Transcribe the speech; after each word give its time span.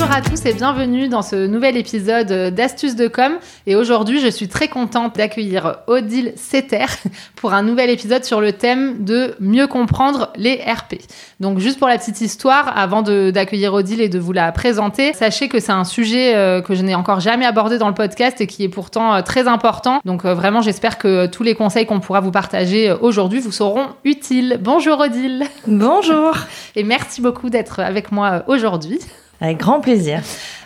Bonjour 0.00 0.16
à 0.16 0.22
tous 0.22 0.46
et 0.46 0.54
bienvenue 0.54 1.08
dans 1.08 1.20
ce 1.20 1.46
nouvel 1.46 1.76
épisode 1.76 2.54
d'Astuces 2.54 2.96
de 2.96 3.06
com. 3.06 3.34
Et 3.66 3.76
aujourd'hui, 3.76 4.18
je 4.18 4.28
suis 4.28 4.48
très 4.48 4.66
contente 4.66 5.16
d'accueillir 5.16 5.80
Odile 5.88 6.32
Setter 6.36 6.86
pour 7.36 7.52
un 7.52 7.62
nouvel 7.62 7.90
épisode 7.90 8.24
sur 8.24 8.40
le 8.40 8.52
thème 8.52 9.04
de 9.04 9.34
mieux 9.40 9.66
comprendre 9.66 10.32
les 10.36 10.54
RP. 10.54 10.94
Donc, 11.38 11.58
juste 11.58 11.78
pour 11.78 11.86
la 11.86 11.98
petite 11.98 12.22
histoire, 12.22 12.78
avant 12.78 13.02
d'accueillir 13.02 13.74
Odile 13.74 14.00
et 14.00 14.08
de 14.08 14.18
vous 14.18 14.32
la 14.32 14.50
présenter, 14.52 15.12
sachez 15.12 15.48
que 15.48 15.60
c'est 15.60 15.70
un 15.70 15.84
sujet 15.84 16.34
euh, 16.34 16.62
que 16.62 16.74
je 16.74 16.80
n'ai 16.80 16.94
encore 16.94 17.20
jamais 17.20 17.44
abordé 17.44 17.76
dans 17.76 17.88
le 17.88 17.94
podcast 17.94 18.40
et 18.40 18.46
qui 18.46 18.64
est 18.64 18.70
pourtant 18.70 19.12
euh, 19.12 19.20
très 19.20 19.48
important. 19.48 20.00
Donc, 20.06 20.24
euh, 20.24 20.32
vraiment, 20.32 20.62
j'espère 20.62 20.96
que 20.96 21.26
tous 21.26 21.42
les 21.42 21.54
conseils 21.54 21.84
qu'on 21.84 22.00
pourra 22.00 22.20
vous 22.20 22.32
partager 22.32 22.90
aujourd'hui 22.90 23.40
vous 23.40 23.52
seront 23.52 23.88
utiles. 24.04 24.56
Bonjour 24.62 24.98
Odile. 24.98 25.44
Bonjour. 25.66 26.32
Et 26.74 26.84
merci 26.84 27.20
beaucoup 27.20 27.50
d'être 27.50 27.80
avec 27.80 28.12
moi 28.12 28.44
aujourd'hui. 28.46 28.98
Avec 29.40 29.58
grand 29.58 29.80
plaisir. 29.80 30.22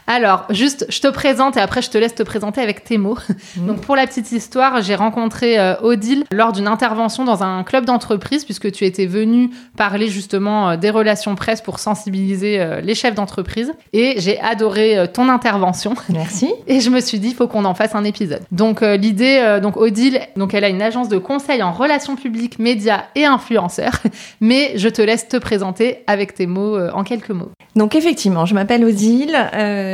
Alors, 0.06 0.44
juste, 0.50 0.86
je 0.90 1.00
te 1.00 1.08
présente 1.08 1.56
et 1.56 1.60
après 1.60 1.80
je 1.80 1.90
te 1.90 1.96
laisse 1.96 2.14
te 2.14 2.22
présenter 2.22 2.60
avec 2.60 2.84
tes 2.84 2.98
mots. 2.98 3.16
Mmh. 3.56 3.66
Donc, 3.66 3.80
pour 3.80 3.96
la 3.96 4.06
petite 4.06 4.32
histoire, 4.32 4.82
j'ai 4.82 4.94
rencontré 4.94 5.58
euh, 5.58 5.80
Odile 5.80 6.24
lors 6.30 6.52
d'une 6.52 6.66
intervention 6.66 7.24
dans 7.24 7.42
un 7.42 7.62
club 7.62 7.84
d'entreprise, 7.84 8.44
puisque 8.44 8.70
tu 8.72 8.84
étais 8.84 9.06
venue 9.06 9.50
parler 9.76 10.08
justement 10.08 10.70
euh, 10.70 10.76
des 10.76 10.90
relations 10.90 11.34
presse 11.34 11.60
pour 11.60 11.78
sensibiliser 11.78 12.60
euh, 12.60 12.80
les 12.80 12.94
chefs 12.94 13.14
d'entreprise. 13.14 13.72
Et 13.92 14.14
j'ai 14.18 14.40
adoré 14.40 15.08
ton 15.12 15.28
intervention. 15.28 15.94
Merci. 16.08 16.52
Et 16.66 16.80
je 16.80 16.90
me 16.90 17.00
suis 17.00 17.18
dit, 17.18 17.28
il 17.28 17.34
faut 17.34 17.48
qu'on 17.48 17.64
en 17.64 17.74
fasse 17.74 17.94
un 17.94 18.04
épisode. 18.04 18.42
Donc, 18.50 18.80
l'idée, 18.82 19.58
donc 19.62 19.76
Odile, 19.76 20.20
donc 20.36 20.54
elle 20.54 20.64
a 20.64 20.68
une 20.68 20.82
agence 20.82 21.08
de 21.08 21.18
conseil 21.18 21.62
en 21.62 21.72
relations 21.72 22.16
publiques, 22.16 22.58
médias 22.58 23.04
et 23.14 23.24
influenceurs. 23.24 24.00
Mais 24.40 24.72
je 24.76 24.88
te 24.88 25.02
laisse 25.02 25.28
te 25.28 25.36
présenter 25.36 26.04
avec 26.06 26.34
tes 26.34 26.46
mots, 26.46 26.78
en 26.92 27.04
quelques 27.04 27.30
mots. 27.30 27.50
Donc, 27.76 27.94
effectivement, 27.94 28.46
je 28.46 28.54
m'appelle 28.54 28.84
Odile 28.84 29.36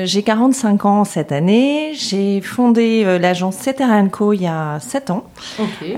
j'ai 0.05 0.23
45 0.23 0.85
ans 0.85 1.05
cette 1.05 1.33
année. 1.33 1.93
J'ai 1.95 2.41
fondé 2.41 3.03
euh, 3.05 3.19
l'agence 3.19 3.57
Setter 3.57 3.85
Co 4.11 4.33
il 4.33 4.43
y 4.43 4.47
a 4.47 4.79
7 4.81 5.11
ans. 5.11 5.25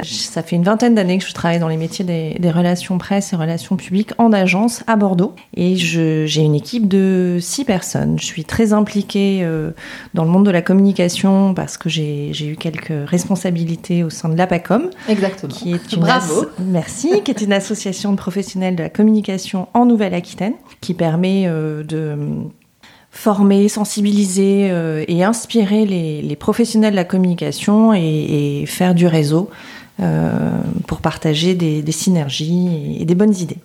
Ça 0.02 0.42
fait 0.42 0.56
une 0.56 0.64
vingtaine 0.64 0.94
d'années 0.94 1.18
que 1.18 1.26
je 1.26 1.32
travaille 1.32 1.58
dans 1.58 1.68
les 1.68 1.76
métiers 1.76 2.04
des, 2.04 2.50
relations 2.50 2.98
presse 2.98 3.32
et 3.32 3.36
relations 3.36 3.76
publiques 3.76 4.12
en 4.18 4.32
agence 4.32 4.84
à 4.86 4.96
Bordeaux. 4.96 5.34
Et 5.56 5.76
j'ai 5.76 6.42
une 6.42 6.54
équipe 6.54 6.88
de 6.88 7.38
6 7.40 7.64
personnes. 7.64 8.18
Je 8.18 8.24
suis 8.24 8.44
très 8.44 8.72
impliquée 8.72 9.40
euh, 9.42 9.70
dans 10.14 10.24
le 10.24 10.30
monde 10.30 10.44
de 10.44 10.50
la 10.50 10.62
communication 10.62 11.54
parce 11.54 11.76
que 11.76 11.88
j'ai 11.88 12.46
eu 12.46 12.56
quelques 12.56 12.92
responsabilités 13.08 14.04
au 14.04 14.10
sein 14.10 14.28
de 14.28 14.36
l'APACOM. 14.36 14.90
Exactement. 15.08 15.52
Qui 15.52 15.72
est 15.72 15.92
une 15.92 16.00
Bravo. 16.00 16.46
Merci, 16.58 17.22
qui 17.22 17.30
est 17.30 17.40
une 17.40 17.52
association 17.52 18.12
de 18.12 18.16
professionnels 18.16 18.76
de 18.76 18.82
la 18.82 18.90
communication 18.90 19.68
en 19.74 19.86
Nouvelle-Aquitaine 19.86 20.54
qui 20.80 20.94
permet 20.94 21.44
euh, 21.46 21.82
de 21.82 22.16
former, 23.12 23.68
sensibiliser 23.68 24.70
euh, 24.70 25.04
et 25.06 25.22
inspirer 25.22 25.84
les, 25.84 26.36
professionnels 26.36 26.92
de 26.92 26.96
la 26.96 27.04
communication 27.04 27.92
et, 27.92 28.64
faire 28.66 28.94
du 28.94 29.06
réseau 29.06 29.50
euh, 30.00 30.40
pour 30.88 31.00
partager 31.00 31.54
des, 31.54 31.92
synergies 31.92 32.96
et, 32.98 33.04
des 33.04 33.14
bonnes 33.14 33.36
idées. 33.36 33.58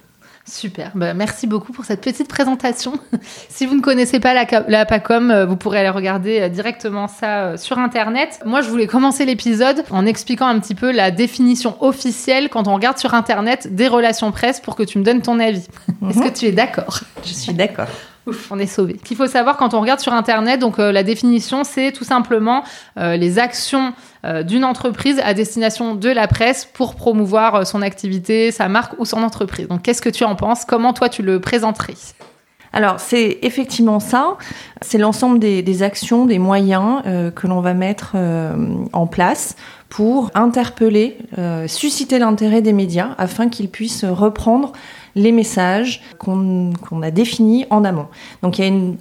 Super, 0.49 0.91
bah, 0.95 1.13
merci 1.13 1.45
beaucoup 1.45 1.73
pour 1.73 1.83
cette 1.83 1.99
petite 1.99 2.29
présentation. 2.29 2.93
si 3.49 3.65
vous 3.65 3.75
ne 3.75 3.81
connaissez 3.81 4.19
pas 4.19 4.33
la, 4.33 4.45
la 4.67 4.85
PACOM, 4.85 5.31
euh, 5.31 5.45
vous 5.45 5.57
pourrez 5.57 5.79
aller 5.79 5.89
regarder 5.89 6.49
directement 6.49 7.07
ça 7.07 7.57
sur 7.57 7.79
Internet. 7.79 8.39
Moi, 8.45 8.61
je 8.61 8.69
voulais 8.69 8.87
commencer 8.87 9.25
l'épisode 9.25 9.83
en 9.89 10.05
expliquant 10.05 10.47
un 10.47 10.59
petit 10.59 10.75
peu 10.75 10.91
la 10.91 11.11
définition 11.11 11.75
officielle 11.81 12.49
quand 12.49 12.67
on 12.67 12.75
regarde 12.75 12.97
sur 12.97 13.13
Internet 13.13 13.73
des 13.75 13.87
relations 13.87 14.31
presse 14.31 14.59
pour 14.59 14.75
que 14.75 14.83
tu 14.83 14.99
me 14.99 15.03
donnes 15.03 15.21
ton 15.21 15.39
avis. 15.39 15.67
Est-ce 16.09 16.19
que 16.19 16.27
mhm. 16.27 16.33
tu 16.33 16.45
es 16.45 16.51
d'accord? 16.51 16.99
Je 17.25 17.33
suis 17.33 17.53
d'accord 17.53 17.87
on 18.51 18.59
est 18.59 18.67
sauvé. 18.67 18.93
Qu'il 19.03 19.17
faut 19.17 19.27
savoir 19.27 19.57
quand 19.57 19.73
on 19.73 19.81
regarde 19.81 19.99
sur 19.99 20.13
Internet, 20.13 20.59
donc 20.59 20.79
euh, 20.79 20.91
la 20.91 21.03
définition, 21.03 21.63
c'est 21.63 21.91
tout 21.91 22.03
simplement 22.03 22.63
euh, 22.97 23.15
les 23.17 23.39
actions 23.39 23.93
euh, 24.25 24.43
d'une 24.43 24.65
entreprise 24.65 25.21
à 25.23 25.33
destination 25.33 25.95
de 25.95 26.09
la 26.09 26.27
presse 26.27 26.65
pour 26.65 26.95
promouvoir 26.95 27.65
son 27.65 27.81
activité, 27.81 28.51
sa 28.51 28.67
marque 28.67 28.93
ou 28.99 29.05
son 29.05 29.23
entreprise. 29.23 29.67
Donc, 29.67 29.83
qu'est-ce 29.83 30.01
que 30.01 30.09
tu 30.09 30.23
en 30.23 30.35
penses? 30.35 30.65
Comment 30.65 30.93
toi 30.93 31.09
tu 31.09 31.21
le 31.21 31.39
présenterais? 31.39 31.95
Alors 32.77 32.99
c'est 32.99 33.39
effectivement 33.41 33.99
ça, 33.99 34.37
c'est 34.81 34.99
l'ensemble 34.99 35.39
des, 35.39 35.81
actions, 35.81 36.27
des 36.27 36.37
moyens 36.37 37.01
que 37.33 37.47
l'on 37.47 37.59
va 37.59 37.73
mettre 37.73 38.15
en 38.93 39.07
place 39.07 39.55
pour 39.89 40.29
interpeller, 40.35 41.17
susciter 41.65 42.19
l'intérêt 42.19 42.61
des 42.61 42.73
médias 42.73 43.15
afin 43.17 43.49
qu'ils 43.49 43.69
puissent 43.69 44.05
reprendre 44.05 44.73
les 45.17 45.31
messages 45.31 46.01
qu'on 46.19 46.71
a 47.01 47.11
définis 47.11 47.65
en 47.69 47.83
amont. 47.83 48.07
Donc 48.43 48.59
il 48.59 48.95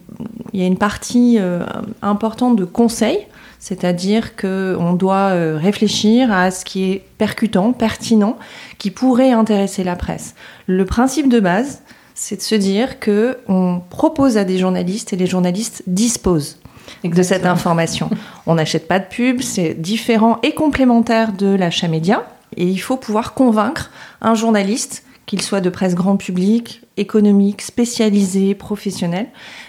y 0.54 0.62
a 0.62 0.66
une, 0.66 0.78
partie 0.78 1.36
euh, 1.38 1.64
importante 2.02 2.56
de 2.56 2.64
conseils, 2.64 3.26
c'est-à-dire 3.58 4.34
qu'on 4.34 4.94
doit 4.94 5.30
euh, 5.30 5.58
réfléchir 5.60 6.32
à 6.32 6.50
ce 6.50 6.64
qui 6.64 6.90
est 6.90 7.04
percutant, 7.18 7.72
pertinent, 7.72 8.38
qui 8.78 8.90
pourrait 8.90 9.32
intéresser 9.32 9.84
la 9.84 9.94
presse. 9.94 10.34
Le 10.66 10.84
principe 10.86 11.28
de 11.28 11.38
base, 11.38 11.82
c'est 12.16 12.36
de 12.36 12.42
se 12.42 12.54
dire 12.54 12.98
que 12.98 13.38
on 13.46 13.80
propose 13.90 14.38
à 14.38 14.44
des 14.44 14.58
journalistes 14.58 15.12
et 15.12 15.16
les 15.16 15.26
journalistes 15.26 15.82
disposent 15.86 16.58
de 17.04 17.22
cette 17.22 17.46
information. 17.46 18.10
On 18.46 18.54
n'achète 18.54 18.88
pas 18.88 18.98
de 18.98 19.04
pub, 19.04 19.42
c'est 19.42 19.74
différent 19.74 20.38
et 20.42 20.54
complémentaire 20.54 21.32
de 21.32 21.54
l'achat 21.54 21.88
média. 21.88 22.26
Et 22.56 22.64
il 22.64 22.78
faut 22.78 22.96
pouvoir 22.96 23.34
convaincre 23.34 23.90
un 24.22 24.34
journaliste 24.34 25.04
qu'il 25.26 25.42
soit 25.42 25.60
de 25.60 25.68
presse 25.68 25.94
grand 25.94 26.16
public, 26.16 26.82
économique, 26.96 27.62
spécialisé, 27.62 28.54
professionnel, 28.54 29.26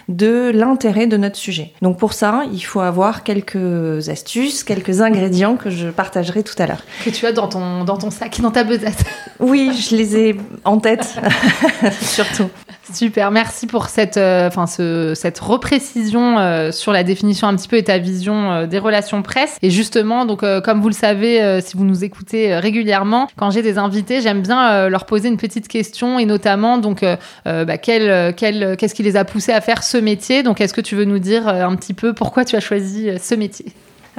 de 0.08 0.50
l'intérêt 0.54 1.06
de 1.06 1.16
notre 1.16 1.36
sujet. 1.36 1.72
Donc 1.82 1.98
pour 1.98 2.12
ça, 2.12 2.42
il 2.52 2.60
faut 2.60 2.80
avoir 2.80 3.22
quelques 3.22 4.08
astuces, 4.08 4.64
quelques 4.64 5.00
ingrédients 5.00 5.56
que 5.56 5.70
je 5.70 5.88
partagerai 5.88 6.42
tout 6.42 6.54
à 6.58 6.66
l'heure. 6.66 6.82
Que 7.04 7.10
tu 7.10 7.26
as 7.26 7.32
dans 7.32 7.48
ton, 7.48 7.84
dans 7.84 7.98
ton 7.98 8.10
sac, 8.10 8.40
dans 8.40 8.50
ta 8.50 8.64
besace. 8.64 8.96
Oui, 9.40 9.70
je 9.72 9.94
les 9.94 10.16
ai 10.16 10.36
en 10.64 10.78
tête, 10.78 11.14
surtout. 12.00 12.48
Super, 12.92 13.30
merci 13.30 13.66
pour 13.66 13.88
cette, 13.88 14.16
euh, 14.16 14.48
enfin 14.48 14.66
ce, 14.66 15.12
cette 15.14 15.38
reprécision 15.38 16.38
euh, 16.38 16.72
sur 16.72 16.92
la 16.92 17.04
définition 17.04 17.46
un 17.46 17.54
petit 17.54 17.68
peu 17.68 17.76
et 17.76 17.84
ta 17.84 17.98
vision 17.98 18.50
euh, 18.50 18.66
des 18.66 18.78
relations 18.78 19.20
presse. 19.22 19.58
Et 19.60 19.70
justement, 19.70 20.24
donc 20.24 20.44
comme 20.64 20.80
vous 20.80 20.88
le 20.88 20.94
savez, 20.94 21.60
si 21.60 21.76
vous 21.76 21.84
nous 21.84 22.04
écoutez 22.04 22.56
régulièrement, 22.56 23.28
quand 23.36 23.50
j'ai 23.50 23.62
des 23.62 23.78
invités, 23.78 24.20
j'aime 24.20 24.42
bien 24.42 24.88
leur 24.88 25.04
poser 25.04 25.28
une 25.28 25.36
petite 25.36 25.68
question 25.68 26.18
et 26.18 26.24
notamment 26.24 26.78
donc 26.78 27.04
bah, 27.44 27.78
quel, 27.78 28.34
quel, 28.34 28.76
qu'est-ce 28.76 28.94
qui 28.94 29.02
les 29.02 29.16
a 29.16 29.24
poussés 29.24 29.52
à 29.52 29.60
faire 29.60 29.82
ce 29.82 29.96
métier? 29.96 30.42
Donc 30.42 30.60
est-ce 30.60 30.74
que 30.74 30.80
tu 30.80 30.94
veux 30.94 31.04
nous 31.04 31.18
dire 31.18 31.48
un 31.48 31.74
petit 31.76 31.94
peu 31.94 32.12
pourquoi 32.12 32.44
tu 32.44 32.56
as 32.56 32.60
choisi 32.60 33.08
ce 33.20 33.34
métier? 33.34 33.66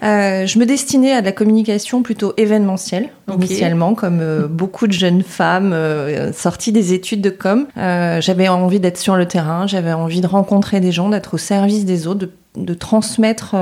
Euh, 0.04 0.46
je 0.46 0.60
me 0.60 0.66
destinais 0.66 1.12
à 1.14 1.22
de 1.22 1.26
la 1.26 1.32
communication 1.32 2.02
plutôt 2.02 2.34
événementielle, 2.38 3.10
initialement, 3.34 3.96
comme 3.96 4.20
euh, 4.22 4.48
beaucoup 4.48 4.88
de 4.88 4.94
jeunes 4.94 5.24
femmes 5.24 5.74
euh, 5.74 6.32
sorties 6.32 6.72
des 6.72 6.94
études 6.94 7.22
de 7.22 7.30
com. 7.30 7.68
j'avais 7.76 8.48
envie 8.48 8.80
d'être 8.80 8.98
sur 8.98 9.16
le 9.16 9.26
terrain, 9.26 9.68
j'avais 9.68 9.94
envie 9.94 10.22
de 10.22 10.28
rencontrer 10.28 10.80
des 10.80 10.92
gens, 10.92 11.10
d'être 11.10 11.34
au 11.34 11.38
service 11.38 11.86
des 11.86 12.08
autres, 12.08 12.20
de, 12.20 12.32
de 12.56 12.74
transmettre 12.74 13.56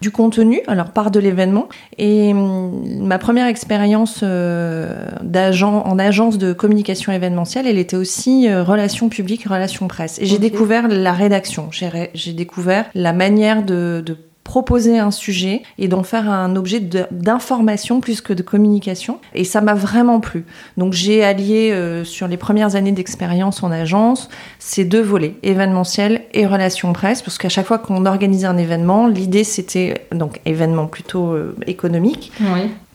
du 0.00 0.10
contenu, 0.10 0.60
alors 0.66 0.92
part 0.92 1.10
de 1.10 1.20
l'événement. 1.20 1.68
Et 1.98 2.32
hum, 2.32 3.00
ma 3.00 3.18
première 3.18 3.46
expérience 3.46 4.22
d'agent 4.22 5.82
en 5.84 5.98
agence 5.98 6.38
de 6.38 6.52
communication 6.52 7.12
événementielle, 7.12 7.66
elle 7.66 7.78
était 7.78 7.96
aussi 7.96 8.52
relations 8.52 9.08
publiques, 9.08 9.44
relations 9.44 9.88
presse. 9.88 10.18
Et 10.18 10.26
j'ai 10.26 10.38
découvert 10.38 10.88
la 10.88 11.12
rédaction, 11.12 11.68
j'ai 11.70 12.32
découvert 12.32 12.86
la 12.94 13.12
manière 13.12 13.64
de, 13.64 14.02
de 14.04 14.16
proposer 14.50 14.98
un 14.98 15.12
sujet 15.12 15.62
et 15.78 15.86
d'en 15.86 16.02
faire 16.02 16.28
un 16.28 16.56
objet 16.56 16.80
d'information 16.80 18.00
plus 18.00 18.20
que 18.20 18.32
de 18.32 18.42
communication. 18.42 19.20
Et 19.32 19.44
ça 19.44 19.60
m'a 19.60 19.74
vraiment 19.74 20.18
plu. 20.18 20.44
Donc 20.76 20.92
j'ai 20.92 21.22
allié 21.22 21.70
euh, 21.70 22.02
sur 22.04 22.26
les 22.26 22.36
premières 22.36 22.74
années 22.74 22.90
d'expérience 22.90 23.62
en 23.62 23.70
agence 23.70 24.28
ces 24.58 24.84
deux 24.84 25.02
volets, 25.02 25.36
événementiel 25.44 26.22
et 26.34 26.48
relations 26.48 26.92
presse, 26.92 27.22
parce 27.22 27.38
qu'à 27.38 27.48
chaque 27.48 27.66
fois 27.66 27.78
qu'on 27.78 28.06
organisait 28.06 28.48
un 28.48 28.58
événement, 28.58 29.06
l'idée 29.06 29.44
c'était 29.44 30.08
donc 30.10 30.40
événement 30.46 30.88
plutôt 30.88 31.28
euh, 31.28 31.54
économique. 31.68 32.32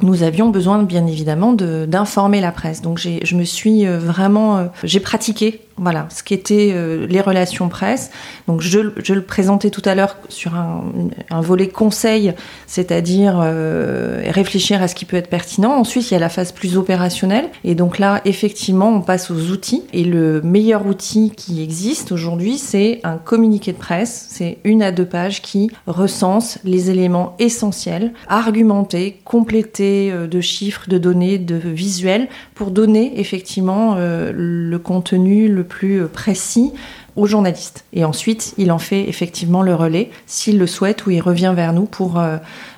Nous 0.02 0.24
avions 0.24 0.50
besoin 0.50 0.84
bien 0.84 1.08
évidemment 1.08 1.54
d'informer 1.54 2.42
la 2.42 2.52
presse. 2.52 2.82
Donc 2.82 3.00
je 3.00 3.36
me 3.38 3.46
suis 3.46 3.88
euh, 3.88 3.98
vraiment, 3.98 4.68
j'ai 4.84 5.00
pratiqué 5.00 5.62
voilà, 5.78 6.08
ce 6.10 6.24
qu'étaient 6.24 6.72
euh, 6.74 7.06
les 7.06 7.20
relations 7.20 7.68
presse. 7.68 8.10
Donc 8.48 8.62
je, 8.62 8.80
je 9.04 9.14
le 9.14 9.22
présentais 9.22 9.70
tout 9.70 9.82
à 9.84 9.94
l'heure 9.94 10.16
sur 10.30 10.56
un, 10.56 10.86
un, 11.30 11.42
volet 11.42 11.68
conseil, 11.68 12.34
c'est-à-dire 12.66 13.42
euh, 13.44 14.22
réfléchir 14.30 14.82
à 14.82 14.88
ce 14.88 14.96
qui 14.96 15.04
peut 15.04 15.18
être 15.18 15.30
pertinent. 15.30 15.72
Ensuite, 15.72 16.10
il 16.10 16.14
y 16.14 16.18
a 16.18 16.20
la 16.20 16.30
phase 16.30 16.54
plus 16.54 16.78
opérationnelle. 16.78 17.50
Et 17.66 17.76
donc 17.76 18.00
là, 18.00 18.22
effectivement, 18.24 18.88
on 18.90 19.02
passe 19.02 19.30
aux 19.30 19.52
outils. 19.52 19.84
Et 19.92 20.06
le 20.06 20.42
meilleur 20.42 20.88
outil 20.88 21.34
qui 21.36 21.62
existe 21.62 22.14
aujourd'hui, 22.14 22.58
c'est 22.58 23.02
un 23.04 23.18
communiqué 23.18 23.74
de 23.74 23.78
presse. 23.78 24.28
C'est 24.30 24.60
une 24.64 24.82
à 24.82 24.94
deux 24.94 25.06
pages 25.06 25.42
qui 25.42 25.70
recense 25.88 26.58
les 26.64 26.90
éléments 26.90 27.36
essentiels, 27.38 28.14
argumentés, 28.30 29.20
complétés 29.26 30.10
euh, 30.10 30.26
de 30.26 30.40
chiffres, 30.40 30.88
de 30.88 30.98
données, 30.98 31.38
de 31.38 31.56
visuels, 31.56 32.30
pour 32.54 32.72
donner 32.72 33.20
effectivement 33.20 33.98
le 33.98 34.78
contenu 34.78 35.50
le 35.50 35.65
plus 35.68 36.02
euh, 36.02 36.08
précis 36.08 36.74
aux 37.16 37.26
journalistes. 37.26 37.86
Et 37.94 38.06
ensuite, 38.06 38.54
il 38.58 38.72
en 38.72 38.78
fait 38.78 39.08
effectivement 39.08 39.62
le 39.62 39.74
relais 39.76 40.12
s'il 40.28 40.58
le 40.60 40.68
souhaite 40.68 41.06
ou 41.06 41.12
il 41.12 41.22
revient 41.22 41.54
vers 41.56 41.74
nous 41.74 41.86
pour 41.86 42.20
euh, 42.20 42.38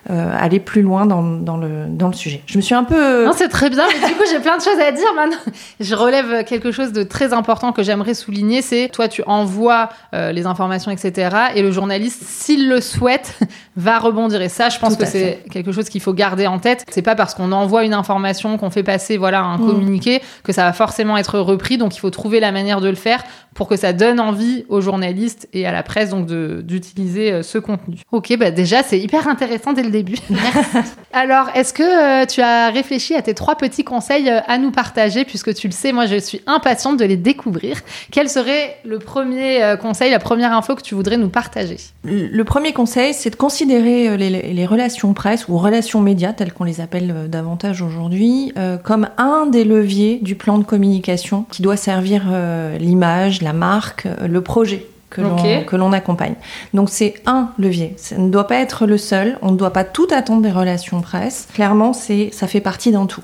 euh, 0.09 0.33
aller 0.39 0.59
plus 0.59 0.81
loin 0.81 1.05
dans, 1.05 1.21
dans, 1.21 1.57
le, 1.57 1.85
dans 1.89 2.07
le 2.07 2.13
sujet. 2.13 2.41
Je 2.45 2.57
me 2.57 2.61
suis 2.61 2.75
un 2.75 2.83
peu... 2.83 3.25
Non, 3.25 3.33
c'est 3.35 3.49
très 3.49 3.69
bien, 3.69 3.83
mais 3.87 4.07
du 4.07 4.13
coup, 4.15 4.23
j'ai 4.31 4.39
plein 4.39 4.57
de 4.57 4.61
choses 4.61 4.79
à 4.79 4.91
dire 4.91 5.13
maintenant. 5.15 5.37
Je 5.79 5.95
relève 5.95 6.43
quelque 6.45 6.71
chose 6.71 6.93
de 6.93 7.03
très 7.03 7.33
important 7.33 7.71
que 7.71 7.83
j'aimerais 7.83 8.13
souligner, 8.13 8.61
c'est 8.61 8.89
toi, 8.89 9.07
tu 9.07 9.21
envoies 9.27 9.89
euh, 10.13 10.31
les 10.31 10.45
informations, 10.45 10.91
etc. 10.91 11.35
Et 11.55 11.61
le 11.61 11.71
journaliste, 11.71 12.23
s'il 12.23 12.69
le 12.69 12.79
souhaite, 12.79 13.37
va 13.75 13.99
rebondir. 13.99 14.41
Et 14.41 14.49
ça, 14.49 14.69
je 14.69 14.79
pense 14.79 14.97
Tout 14.97 15.03
que 15.03 15.09
c'est 15.09 15.43
quelque 15.51 15.71
chose 15.71 15.89
qu'il 15.89 16.01
faut 16.01 16.13
garder 16.13 16.47
en 16.47 16.59
tête. 16.59 16.85
C'est 16.89 17.01
pas 17.01 17.15
parce 17.15 17.33
qu'on 17.33 17.51
envoie 17.51 17.83
une 17.83 17.93
information, 17.93 18.57
qu'on 18.57 18.69
fait 18.69 18.83
passer 18.83 19.17
voilà 19.17 19.41
un 19.41 19.57
Mm. 19.57 19.67
communiqué, 19.67 20.21
que 20.43 20.53
ça 20.53 20.63
va 20.63 20.73
forcément 20.73 21.17
être 21.17 21.39
repris. 21.39 21.77
Donc, 21.77 21.95
il 21.95 21.99
faut 21.99 22.09
trouver 22.09 22.39
la 22.39 22.51
manière 22.51 22.81
de 22.81 22.89
le 22.89 22.95
faire 22.95 23.23
pour 23.53 23.67
que 23.67 23.75
ça 23.75 23.93
donne 23.93 24.19
envie 24.27 24.65
aux 24.69 24.81
journalistes 24.81 25.47
et 25.53 25.65
à 25.65 25.71
la 25.71 25.83
presse 25.83 26.09
donc 26.11 26.25
de- 26.25 26.61
d'utiliser 26.63 27.31
euh, 27.31 27.43
ce 27.43 27.57
contenu. 27.57 27.97
Ok, 28.11 28.35
bah 28.37 28.51
déjà 28.51 28.83
c'est 28.83 28.99
hyper 28.99 29.27
intéressant 29.27 29.73
dès 29.73 29.83
le 29.83 29.89
début. 29.89 30.15
Merci. 30.29 30.91
Alors, 31.13 31.47
est-ce 31.55 31.73
que 31.73 31.83
euh, 32.23 32.25
tu 32.25 32.41
as 32.41 32.69
réfléchi 32.69 33.15
à 33.15 33.21
tes 33.21 33.33
trois 33.33 33.55
petits 33.55 33.83
conseils 33.83 34.29
euh, 34.29 34.39
à 34.47 34.57
nous 34.57 34.71
partager? 34.71 35.25
Puisque 35.25 35.53
tu 35.53 35.67
le 35.67 35.73
sais, 35.73 35.91
moi 35.91 36.05
je 36.05 36.17
suis 36.19 36.41
impatiente 36.47 36.97
de 36.99 37.05
les 37.05 37.17
découvrir. 37.17 37.77
Quel 38.11 38.29
serait 38.29 38.77
le 38.85 38.99
premier 38.99 39.75
conseil, 39.81 40.11
la 40.11 40.19
première 40.19 40.53
info 40.53 40.75
que 40.75 40.81
tu 40.81 40.95
voudrais 40.95 41.17
nous 41.17 41.29
partager? 41.29 41.77
Le 42.03 42.43
premier 42.43 42.73
conseil, 42.73 43.13
c'est 43.13 43.29
de 43.31 43.35
considérer 43.35 44.17
les, 44.17 44.29
les 44.29 44.65
relations 44.65 45.13
presse 45.13 45.47
ou 45.47 45.57
relations 45.57 46.01
médias, 46.01 46.33
telles 46.33 46.53
qu'on 46.53 46.63
les 46.63 46.81
appelle 46.81 47.27
davantage 47.29 47.81
aujourd'hui, 47.81 48.51
euh, 48.57 48.77
comme 48.77 49.09
un 49.17 49.45
des 49.47 49.63
leviers 49.63 50.19
du 50.21 50.35
plan 50.35 50.57
de 50.57 50.63
communication 50.63 51.45
qui 51.51 51.61
doit 51.61 51.77
servir 51.77 52.25
euh, 52.31 52.77
l'image, 52.77 53.41
la 53.41 53.53
marque, 53.53 54.07
le 54.25 54.41
projet 54.41 54.85
que 55.09 55.21
l'on 55.21 55.35
Ok. 55.35 55.65
que 55.65 55.75
l'on 55.75 55.93
accompagne. 55.93 56.35
Donc 56.73 56.89
c'est 56.89 57.15
un 57.25 57.51
levier. 57.57 57.93
Ça 57.97 58.17
ne 58.17 58.29
doit 58.29 58.47
pas 58.47 58.57
être 58.57 58.85
le 58.85 58.97
seul. 58.97 59.37
On 59.41 59.51
ne 59.51 59.57
doit 59.57 59.71
pas 59.71 59.83
tout 59.83 60.07
attendre 60.11 60.41
des 60.41 60.51
relations 60.51 61.01
presse. 61.01 61.47
Clairement, 61.53 61.93
c'est 61.93 62.29
ça 62.33 62.47
fait 62.47 62.61
partie 62.61 62.91
d'un 62.91 63.05
tout. 63.05 63.21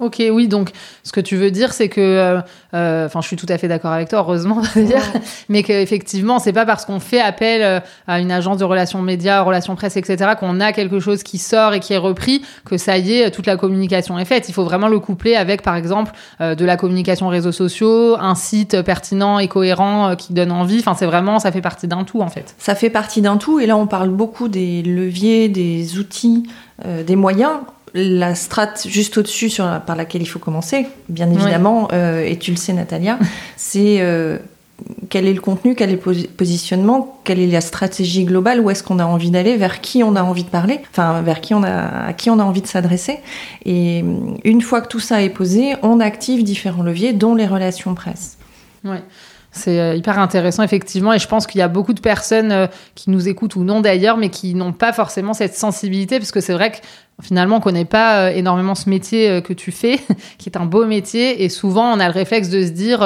Ok, 0.00 0.22
oui, 0.30 0.46
donc 0.46 0.70
ce 1.02 1.10
que 1.10 1.20
tu 1.20 1.36
veux 1.36 1.50
dire, 1.50 1.72
c'est 1.72 1.88
que, 1.88 2.00
euh, 2.00 2.40
euh, 2.74 3.06
enfin, 3.06 3.20
je 3.20 3.26
suis 3.26 3.36
tout 3.36 3.46
à 3.48 3.58
fait 3.58 3.66
d'accord 3.66 3.90
avec 3.90 4.08
toi, 4.08 4.20
heureusement, 4.20 4.62
d'ailleurs, 4.76 5.02
mais 5.48 5.64
qu'effectivement, 5.64 6.38
c'est 6.38 6.52
pas 6.52 6.64
parce 6.66 6.84
qu'on 6.84 7.00
fait 7.00 7.20
appel 7.20 7.62
euh, 7.62 7.80
à 8.06 8.20
une 8.20 8.30
agence 8.30 8.58
de 8.58 8.64
relations 8.64 9.02
médias, 9.02 9.42
relations 9.42 9.74
presse, 9.74 9.96
etc., 9.96 10.32
qu'on 10.38 10.60
a 10.60 10.72
quelque 10.72 11.00
chose 11.00 11.24
qui 11.24 11.38
sort 11.38 11.74
et 11.74 11.80
qui 11.80 11.94
est 11.94 11.98
repris, 11.98 12.42
que 12.64 12.76
ça 12.76 12.96
y 12.98 13.14
est, 13.14 13.30
toute 13.32 13.46
la 13.46 13.56
communication 13.56 14.18
est 14.18 14.24
faite. 14.24 14.48
Il 14.48 14.52
faut 14.52 14.64
vraiment 14.64 14.88
le 14.88 15.00
coupler 15.00 15.34
avec, 15.34 15.62
par 15.62 15.74
exemple, 15.74 16.12
euh, 16.40 16.54
de 16.54 16.64
la 16.64 16.76
communication 16.76 17.26
réseaux 17.28 17.52
sociaux, 17.52 18.16
un 18.20 18.36
site 18.36 18.82
pertinent 18.82 19.40
et 19.40 19.48
cohérent 19.48 20.10
euh, 20.10 20.14
qui 20.14 20.32
donne 20.32 20.52
envie. 20.52 20.78
Enfin, 20.78 20.94
c'est 20.96 21.06
vraiment, 21.06 21.40
ça 21.40 21.50
fait 21.50 21.60
partie 21.60 21.88
d'un 21.88 22.04
tout, 22.04 22.20
en 22.20 22.28
fait. 22.28 22.54
Ça 22.58 22.76
fait 22.76 22.90
partie 22.90 23.20
d'un 23.20 23.36
tout, 23.36 23.58
et 23.58 23.66
là 23.66 23.76
on 23.76 23.88
parle 23.88 24.10
beaucoup 24.10 24.46
des 24.46 24.82
leviers, 24.82 25.48
des 25.48 25.98
outils, 25.98 26.44
des 26.84 27.16
moyens. 27.16 27.58
La 28.00 28.34
strate 28.34 28.86
juste 28.88 29.18
au-dessus 29.18 29.50
par 29.86 29.96
laquelle 29.96 30.22
il 30.22 30.26
faut 30.26 30.38
commencer, 30.38 30.86
bien 31.08 31.28
évidemment, 31.30 31.88
euh, 31.92 32.24
et 32.24 32.36
tu 32.38 32.52
le 32.52 32.56
sais 32.56 32.72
Natalia, 32.72 33.18
c'est 33.56 33.98
euh, 34.00 34.38
quel 35.08 35.26
est 35.26 35.34
le 35.34 35.40
contenu, 35.40 35.74
quel 35.74 35.90
est 35.90 35.94
le 35.94 35.98
posi- 35.98 36.28
positionnement, 36.28 37.18
quelle 37.24 37.40
est 37.40 37.48
la 37.48 37.60
stratégie 37.60 38.24
globale, 38.24 38.60
où 38.60 38.70
est-ce 38.70 38.84
qu'on 38.84 39.00
a 39.00 39.04
envie 39.04 39.32
d'aller, 39.32 39.56
vers 39.56 39.80
qui 39.80 40.04
on 40.04 40.14
a 40.14 40.22
envie 40.22 40.44
de 40.44 40.48
parler, 40.50 40.78
enfin 40.92 41.22
vers 41.22 41.40
qui 41.40 41.54
on 41.54 41.64
a, 41.64 42.06
à 42.06 42.12
qui 42.12 42.30
on 42.30 42.38
a 42.38 42.44
envie 42.44 42.62
de 42.62 42.68
s'adresser. 42.68 43.18
Et 43.64 44.04
une 44.44 44.62
fois 44.62 44.80
que 44.80 44.88
tout 44.88 45.00
ça 45.00 45.22
est 45.22 45.30
posé, 45.30 45.74
on 45.82 45.98
active 45.98 46.44
différents 46.44 46.84
leviers, 46.84 47.12
dont 47.12 47.34
les 47.34 47.46
relations 47.46 47.94
presse. 47.94 48.38
Ouais. 48.84 49.02
C'est 49.58 49.80
euh, 49.80 49.94
hyper 49.94 50.18
intéressant, 50.18 50.62
effectivement, 50.62 51.12
et 51.12 51.18
je 51.18 51.26
pense 51.26 51.46
qu'il 51.46 51.58
y 51.58 51.62
a 51.62 51.68
beaucoup 51.68 51.92
de 51.92 52.00
personnes 52.00 52.52
euh, 52.52 52.66
qui 52.94 53.10
nous 53.10 53.28
écoutent 53.28 53.56
ou 53.56 53.64
non 53.64 53.80
d'ailleurs, 53.80 54.16
mais 54.16 54.28
qui 54.28 54.54
n'ont 54.54 54.72
pas 54.72 54.92
forcément 54.92 55.34
cette 55.34 55.54
sensibilité, 55.54 56.18
parce 56.18 56.30
que 56.30 56.40
c'est 56.40 56.52
vrai 56.52 56.70
que 56.70 56.76
finalement, 57.20 57.56
on 57.56 57.60
connaît 57.60 57.84
pas 57.84 58.28
euh, 58.28 58.30
énormément 58.30 58.76
ce 58.76 58.88
métier 58.88 59.42
que 59.42 59.52
tu 59.52 59.72
fais, 59.72 59.98
qui 60.38 60.48
est 60.48 60.56
un 60.56 60.64
beau 60.64 60.86
métier, 60.86 61.42
et 61.42 61.48
souvent, 61.48 61.92
on 61.92 61.98
a 61.98 62.06
le 62.06 62.12
réflexe 62.12 62.48
de 62.48 62.64
se 62.64 62.70
dire, 62.70 63.00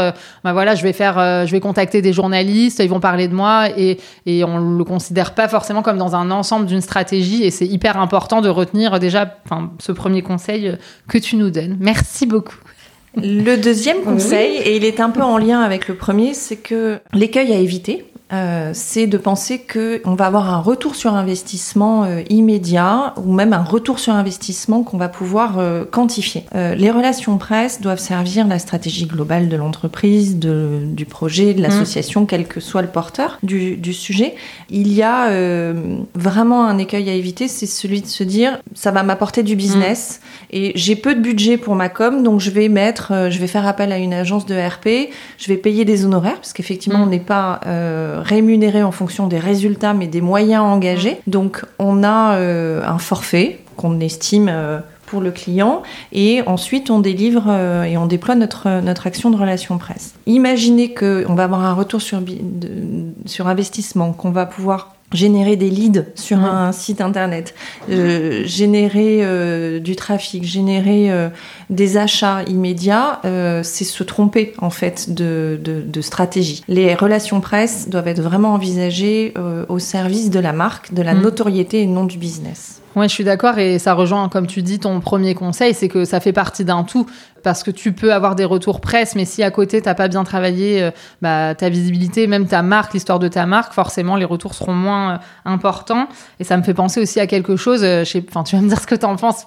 bah 0.44 0.52
voilà, 0.52 0.74
je 0.74 0.82
vais 0.82 0.92
faire, 0.92 1.46
je 1.46 1.50
vais 1.50 1.60
contacter 1.60 2.02
des 2.02 2.12
journalistes, 2.12 2.80
ils 2.80 2.90
vont 2.90 3.00
parler 3.00 3.28
de 3.28 3.34
moi, 3.34 3.68
et, 3.76 3.98
et 4.26 4.44
on 4.44 4.76
le 4.76 4.84
considère 4.84 5.34
pas 5.34 5.48
forcément 5.48 5.80
comme 5.80 5.96
dans 5.96 6.14
un 6.14 6.30
ensemble 6.30 6.66
d'une 6.66 6.82
stratégie, 6.82 7.44
et 7.44 7.50
c'est 7.50 7.66
hyper 7.66 7.98
important 7.98 8.42
de 8.42 8.50
retenir 8.50 9.00
déjà, 9.00 9.38
enfin, 9.46 9.70
ce 9.78 9.92
premier 9.92 10.20
conseil 10.20 10.76
que 11.08 11.16
tu 11.16 11.36
nous 11.36 11.50
donnes. 11.50 11.78
Merci 11.80 12.26
beaucoup. 12.26 12.58
Le 13.16 13.56
deuxième 13.56 14.02
conseil, 14.02 14.56
et 14.56 14.76
il 14.76 14.84
est 14.84 15.00
un 15.00 15.10
peu 15.10 15.22
en 15.22 15.36
lien 15.36 15.60
avec 15.60 15.88
le 15.88 15.94
premier, 15.94 16.32
c'est 16.34 16.56
que 16.56 16.98
l'écueil 17.12 17.52
à 17.52 17.56
éviter, 17.56 18.06
euh, 18.32 18.70
c'est 18.74 19.06
de 19.06 19.18
penser 19.18 19.58
que 19.58 20.00
on 20.04 20.14
va 20.14 20.26
avoir 20.26 20.52
un 20.52 20.60
retour 20.60 20.94
sur 20.94 21.14
investissement 21.14 22.04
euh, 22.04 22.22
immédiat 22.30 23.14
ou 23.24 23.32
même 23.32 23.52
un 23.52 23.62
retour 23.62 23.98
sur 23.98 24.14
investissement 24.14 24.82
qu'on 24.82 24.98
va 24.98 25.08
pouvoir 25.08 25.58
euh, 25.58 25.84
quantifier. 25.84 26.44
Les 26.54 26.90
relations 26.90 27.38
presse 27.38 27.80
doivent 27.80 27.98
servir 27.98 28.46
la 28.46 28.58
stratégie 28.58 29.06
globale 29.06 29.48
de 29.48 29.56
l'entreprise, 29.56 30.36
du 30.38 31.06
projet, 31.06 31.54
de 31.54 31.62
l'association, 31.62 32.26
quel 32.26 32.46
que 32.46 32.60
soit 32.60 32.82
le 32.82 32.88
porteur 32.88 33.38
du, 33.42 33.76
du 33.76 33.92
sujet. 33.92 34.34
Il 34.70 34.92
y 34.92 35.02
a 35.02 35.28
vraiment 36.14 36.66
un 36.66 36.78
écueil 36.78 37.08
à 37.10 37.14
éviter, 37.14 37.48
c'est 37.48 37.66
celui 37.66 38.00
de 38.00 38.06
se 38.06 38.24
dire 38.24 38.60
ça 38.74 38.90
va 38.90 39.02
m'apporter 39.02 39.42
du 39.42 39.56
business 39.56 40.20
et 40.50 40.72
j'ai 40.74 40.96
peu 40.96 41.14
de 41.14 41.20
budget 41.20 41.56
pour 41.56 41.74
ma 41.74 41.88
com, 41.88 42.22
donc 42.22 42.40
je 42.40 42.50
vais 42.50 42.68
mettre, 42.68 43.28
je 43.30 43.38
vais 43.38 43.46
faire 43.46 43.66
appel 43.66 43.92
à 43.92 43.98
une 43.98 44.14
agence 44.14 44.46
de 44.46 44.54
RP, 44.54 45.10
je 45.38 45.48
vais 45.48 45.56
payer 45.56 45.84
des 45.84 46.04
honoraires 46.04 46.36
parce 46.36 46.52
qu'effectivement 46.52 46.92
Mm. 46.98 47.02
on 47.02 47.06
n'est 47.06 47.20
pas 47.20 47.60
euh, 48.22 48.28
rémunéré 48.34 48.82
en 48.82 48.92
fonction 48.92 49.26
des 49.26 49.38
résultats 49.38 49.94
mais 49.94 50.06
des 50.06 50.20
moyens 50.20 50.62
engagés. 50.64 51.20
Donc 51.26 51.64
on 51.78 52.02
a 52.04 52.34
euh, 52.36 52.82
un 52.86 52.98
forfait 52.98 53.60
qu'on 53.76 54.00
estime 54.00 54.48
euh, 54.50 54.78
pour 55.06 55.20
le 55.20 55.30
client 55.30 55.82
et 56.12 56.40
ensuite 56.46 56.90
on 56.90 56.98
délivre 57.00 57.44
euh, 57.48 57.82
et 57.84 57.98
on 57.98 58.06
déploie 58.06 58.34
notre, 58.34 58.80
notre 58.80 59.06
action 59.06 59.30
de 59.30 59.36
relation 59.36 59.76
presse. 59.78 60.14
Imaginez 60.26 60.94
qu'on 60.94 61.34
va 61.34 61.44
avoir 61.44 61.62
un 61.64 61.74
retour 61.74 62.00
sur, 62.00 62.20
bi- 62.20 62.40
de- 62.42 62.70
sur 63.26 63.46
investissement, 63.48 64.12
qu'on 64.12 64.30
va 64.30 64.46
pouvoir 64.46 64.94
générer 65.12 65.56
des 65.56 65.70
leads 65.70 66.04
sur 66.14 66.38
un 66.38 66.72
site 66.72 67.00
internet, 67.00 67.54
euh, 67.90 68.42
générer 68.44 69.20
euh, 69.22 69.78
du 69.80 69.96
trafic, 69.96 70.44
générer 70.44 71.10
euh, 71.10 71.28
des 71.70 71.96
achats 71.96 72.42
immédiats, 72.48 73.20
euh, 73.24 73.62
c'est 73.62 73.84
se 73.84 74.02
tromper 74.02 74.52
en 74.58 74.70
fait 74.70 75.12
de, 75.14 75.58
de, 75.62 75.80
de 75.82 76.00
stratégie. 76.00 76.62
Les 76.68 76.94
relations 76.94 77.40
presse 77.40 77.88
doivent 77.88 78.08
être 78.08 78.22
vraiment 78.22 78.52
envisagées 78.54 79.32
euh, 79.38 79.64
au 79.68 79.78
service 79.78 80.30
de 80.30 80.40
la 80.40 80.52
marque, 80.52 80.92
de 80.92 81.02
la 81.02 81.14
Mhm. 81.14 81.22
notoriété 81.22 81.80
et 81.82 81.86
non 81.86 82.04
du 82.04 82.18
business. 82.18 82.81
Ouais, 82.94 83.08
je 83.08 83.14
suis 83.14 83.24
d'accord 83.24 83.58
et 83.58 83.78
ça 83.78 83.94
rejoint, 83.94 84.28
comme 84.28 84.46
tu 84.46 84.60
dis, 84.60 84.78
ton 84.78 85.00
premier 85.00 85.34
conseil, 85.34 85.72
c'est 85.72 85.88
que 85.88 86.04
ça 86.04 86.20
fait 86.20 86.34
partie 86.34 86.64
d'un 86.64 86.84
tout 86.84 87.06
parce 87.42 87.62
que 87.62 87.70
tu 87.70 87.92
peux 87.92 88.12
avoir 88.12 88.34
des 88.34 88.44
retours 88.44 88.80
presse, 88.82 89.14
mais 89.16 89.24
si 89.24 89.42
à 89.42 89.50
côté 89.50 89.80
t'as 89.80 89.94
pas 89.94 90.08
bien 90.08 90.24
travaillé 90.24 90.82
euh, 90.82 90.90
bah, 91.22 91.54
ta 91.54 91.70
visibilité, 91.70 92.26
même 92.26 92.46
ta 92.46 92.60
marque, 92.62 92.92
l'histoire 92.92 93.18
de 93.18 93.28
ta 93.28 93.46
marque, 93.46 93.72
forcément 93.72 94.16
les 94.16 94.26
retours 94.26 94.54
seront 94.54 94.74
moins 94.74 95.14
euh, 95.14 95.18
importants. 95.46 96.06
Et 96.38 96.44
ça 96.44 96.56
me 96.58 96.62
fait 96.62 96.74
penser 96.74 97.00
aussi 97.00 97.18
à 97.18 97.26
quelque 97.26 97.56
chose. 97.56 97.82
euh, 97.82 98.04
Enfin, 98.28 98.42
tu 98.44 98.56
vas 98.56 98.62
me 98.62 98.68
dire 98.68 98.78
ce 98.80 98.86
que 98.86 98.94
t'en 98.94 99.16
penses. 99.16 99.46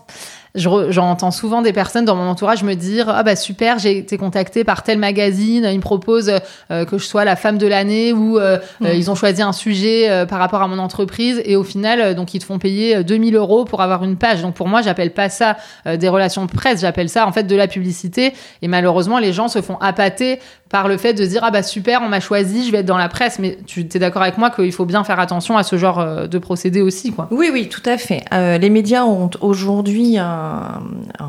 Je 0.55 0.69
J'entends 0.89 1.31
souvent 1.31 1.61
des 1.61 1.73
personnes 1.73 2.05
dans 2.05 2.15
mon 2.15 2.27
entourage 2.27 2.63
me 2.63 2.73
dire 2.73 3.09
ah 3.09 3.23
bah 3.23 3.35
super 3.35 3.79
j'ai 3.79 3.97
été 3.97 4.17
contactée 4.17 4.63
par 4.63 4.83
tel 4.83 4.97
magazine 4.97 5.67
ils 5.69 5.77
me 5.77 5.81
proposent 5.81 6.31
euh, 6.71 6.85
que 6.85 6.97
je 6.97 7.05
sois 7.05 7.25
la 7.25 7.35
femme 7.35 7.57
de 7.57 7.67
l'année 7.67 8.13
ou 8.13 8.39
euh, 8.39 8.57
euh, 8.83 8.93
ils 8.93 9.11
ont 9.11 9.15
choisi 9.15 9.41
un 9.41 9.51
sujet 9.51 10.09
euh, 10.09 10.25
par 10.25 10.39
rapport 10.39 10.61
à 10.61 10.67
mon 10.67 10.79
entreprise 10.79 11.41
et 11.45 11.55
au 11.55 11.63
final 11.63 12.15
donc 12.15 12.33
ils 12.33 12.39
te 12.39 12.45
font 12.45 12.59
payer 12.59 12.97
euh, 12.97 13.03
2000 13.03 13.35
euros 13.35 13.65
pour 13.65 13.81
avoir 13.81 14.03
une 14.03 14.15
page. 14.15 14.41
Donc 14.41 14.55
pour 14.55 14.67
moi 14.67 14.81
j'appelle 14.81 15.11
pas 15.11 15.29
ça 15.29 15.57
des 15.85 16.09
relations 16.09 16.45
de 16.45 16.51
presse 16.51 16.81
j'appelle 16.81 17.09
ça 17.09 17.27
en 17.27 17.31
fait 17.31 17.43
de 17.43 17.55
la 17.55 17.67
publicité. 17.67 18.33
Et 18.61 18.67
malheureusement 18.67 19.19
les 19.19 19.33
gens 19.33 19.47
se 19.47 19.61
font 19.61 19.77
appâter 19.79 20.39
par 20.75 20.89
le 20.89 20.97
fait 20.97 21.13
de 21.13 21.25
dire 21.25 21.39
ah 21.45 21.51
bah 21.51 21.63
super, 21.63 22.01
on 22.03 22.09
m'a 22.09 22.19
choisi, 22.19 22.65
je 22.67 22.71
vais 22.73 22.79
être 22.79 22.85
dans 22.85 22.97
la 22.97 23.07
presse. 23.07 23.39
Mais 23.39 23.57
tu 23.65 23.87
es 23.93 23.99
d'accord 23.99 24.23
avec 24.23 24.37
moi 24.37 24.49
qu'il 24.49 24.73
faut 24.73 24.83
bien 24.83 25.05
faire 25.05 25.21
attention 25.21 25.55
à 25.55 25.63
ce 25.63 25.77
genre 25.77 26.01
euh, 26.01 26.27
de 26.27 26.37
procédé 26.37 26.81
aussi, 26.81 27.13
quoi. 27.13 27.29
Oui, 27.31 27.49
oui, 27.49 27.69
tout 27.69 27.81
à 27.85 27.97
fait. 27.97 28.25
Euh, 28.33 28.57
les 28.57 28.69
médias 28.69 29.05
ont 29.05 29.29
aujourd'hui 29.39 30.17
un, 30.17 30.81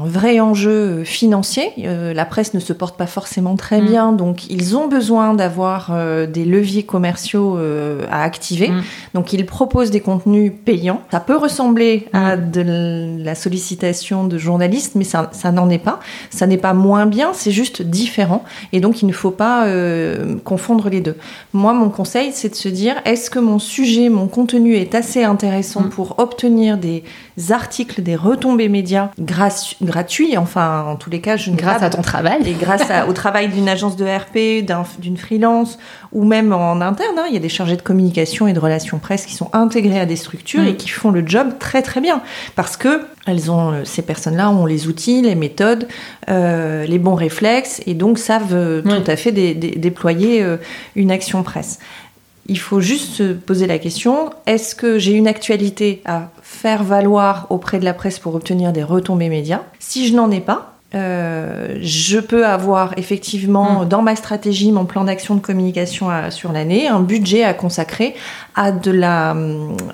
vrai 0.04 0.40
enjeu 0.40 1.04
financier. 1.04 1.70
Euh, 1.78 2.12
la 2.12 2.24
presse 2.24 2.54
ne 2.54 2.58
se 2.58 2.72
porte 2.72 2.96
pas 2.96 3.06
forcément 3.06 3.54
très 3.54 3.80
mm. 3.80 3.86
bien, 3.86 4.12
donc 4.12 4.50
ils 4.50 4.76
ont 4.76 4.88
besoin 4.88 5.32
d'avoir 5.32 5.92
des 6.26 6.44
leviers 6.44 6.82
commerciaux 6.82 7.56
à 8.10 8.22
activer. 8.24 8.70
Mm. 8.70 8.82
Donc 9.14 9.32
ils 9.32 9.46
proposent 9.46 9.92
des 9.92 10.00
contenus 10.00 10.52
payants. 10.64 11.02
Ça 11.12 11.20
peut 11.20 11.36
ressembler 11.36 12.08
à 12.12 12.36
mm. 12.36 12.50
de 12.50 13.22
la 13.22 13.36
sollicitation 13.36 14.26
de 14.26 14.38
journalistes, 14.38 14.96
mais 14.96 15.04
ça, 15.04 15.28
ça 15.30 15.52
n'en 15.52 15.70
est 15.70 15.78
pas. 15.78 16.00
Ça 16.30 16.48
n'est 16.48 16.58
pas 16.58 16.74
moins 16.74 17.06
bien, 17.06 17.30
c'est 17.32 17.52
juste 17.52 17.82
différent. 17.82 18.44
Et 18.72 18.80
donc 18.80 19.02
il 19.02 19.06
ne 19.06 19.12
faut 19.12 19.35
pas 19.36 19.66
euh, 19.66 20.36
confondre 20.44 20.88
les 20.88 21.00
deux. 21.00 21.16
Moi, 21.52 21.72
mon 21.72 21.88
conseil, 21.88 22.30
c'est 22.32 22.48
de 22.48 22.54
se 22.54 22.68
dire, 22.68 22.96
est-ce 23.04 23.30
que 23.30 23.38
mon 23.38 23.58
sujet, 23.58 24.08
mon 24.08 24.26
contenu 24.26 24.74
est 24.74 24.94
assez 24.94 25.24
intéressant 25.24 25.82
mm. 25.82 25.90
pour 25.90 26.18
obtenir 26.18 26.78
des 26.78 27.04
articles, 27.50 28.02
des 28.02 28.16
retombées 28.16 28.68
médias 28.68 29.10
gratuits, 29.18 30.36
enfin, 30.36 30.84
en 30.88 30.96
tous 30.96 31.10
les 31.10 31.20
cas, 31.20 31.36
je 31.36 31.50
ne 31.50 31.56
Grâce 31.56 31.82
à 31.82 31.90
ton 31.90 32.02
travail. 32.02 32.40
Et 32.46 32.52
grâce 32.52 32.82
au 33.08 33.12
travail 33.12 33.48
d'une 33.48 33.68
agence 33.68 33.96
de 33.96 34.04
RP, 34.04 34.64
d'une 34.98 35.16
freelance, 35.16 35.78
ou 36.12 36.24
même 36.24 36.52
en 36.52 36.80
interne, 36.80 37.18
hein, 37.18 37.24
il 37.28 37.34
y 37.34 37.36
a 37.36 37.40
des 37.40 37.48
chargés 37.48 37.76
de 37.76 37.82
communication 37.82 38.48
et 38.48 38.52
de 38.52 38.60
relations 38.60 38.98
presse 38.98 39.26
qui 39.26 39.34
sont 39.34 39.50
intégrés 39.52 40.00
à 40.00 40.06
des 40.06 40.16
structures 40.16 40.62
mm. 40.62 40.68
et 40.68 40.76
qui 40.76 40.88
font 40.88 41.10
le 41.10 41.26
job 41.26 41.54
très 41.58 41.82
très 41.82 42.00
bien. 42.00 42.22
Parce 42.54 42.76
que 42.76 43.02
elles 43.26 43.50
ont, 43.50 43.72
euh, 43.72 43.80
ces 43.84 44.02
personnes-là 44.02 44.50
ont 44.50 44.66
les 44.66 44.86
outils, 44.86 45.20
les 45.20 45.34
méthodes, 45.34 45.88
euh, 46.30 46.86
les 46.86 46.98
bons 46.98 47.14
réflexes 47.14 47.82
et 47.86 47.94
donc 47.94 48.18
savent 48.18 48.82
tout 48.82 49.10
à 49.10 49.15
fait 49.16 49.32
déployer 49.32 50.44
une 50.94 51.10
action 51.10 51.42
presse. 51.42 51.78
Il 52.48 52.60
faut 52.60 52.80
juste 52.80 53.14
se 53.14 53.32
poser 53.32 53.66
la 53.66 53.78
question, 53.78 54.30
est-ce 54.46 54.76
que 54.76 55.00
j'ai 55.00 55.12
une 55.12 55.26
actualité 55.26 56.00
à 56.04 56.30
faire 56.42 56.84
valoir 56.84 57.46
auprès 57.50 57.80
de 57.80 57.84
la 57.84 57.92
presse 57.92 58.20
pour 58.20 58.36
obtenir 58.36 58.72
des 58.72 58.84
retombées 58.84 59.28
médias? 59.28 59.62
Si 59.80 60.06
je 60.06 60.14
n'en 60.14 60.30
ai 60.30 60.40
pas, 60.40 60.75
euh, 60.94 61.78
je 61.82 62.18
peux 62.18 62.46
avoir 62.46 62.96
effectivement 62.96 63.82
mm. 63.82 63.88
dans 63.88 64.02
ma 64.02 64.14
stratégie, 64.14 64.70
mon 64.70 64.84
plan 64.84 65.04
d'action 65.04 65.34
de 65.34 65.40
communication 65.40 66.08
sur 66.30 66.52
l'année, 66.52 66.86
un 66.86 67.00
budget 67.00 67.42
à 67.42 67.54
consacrer 67.54 68.14
à 68.54 68.70
de 68.70 68.92
la, 68.92 69.36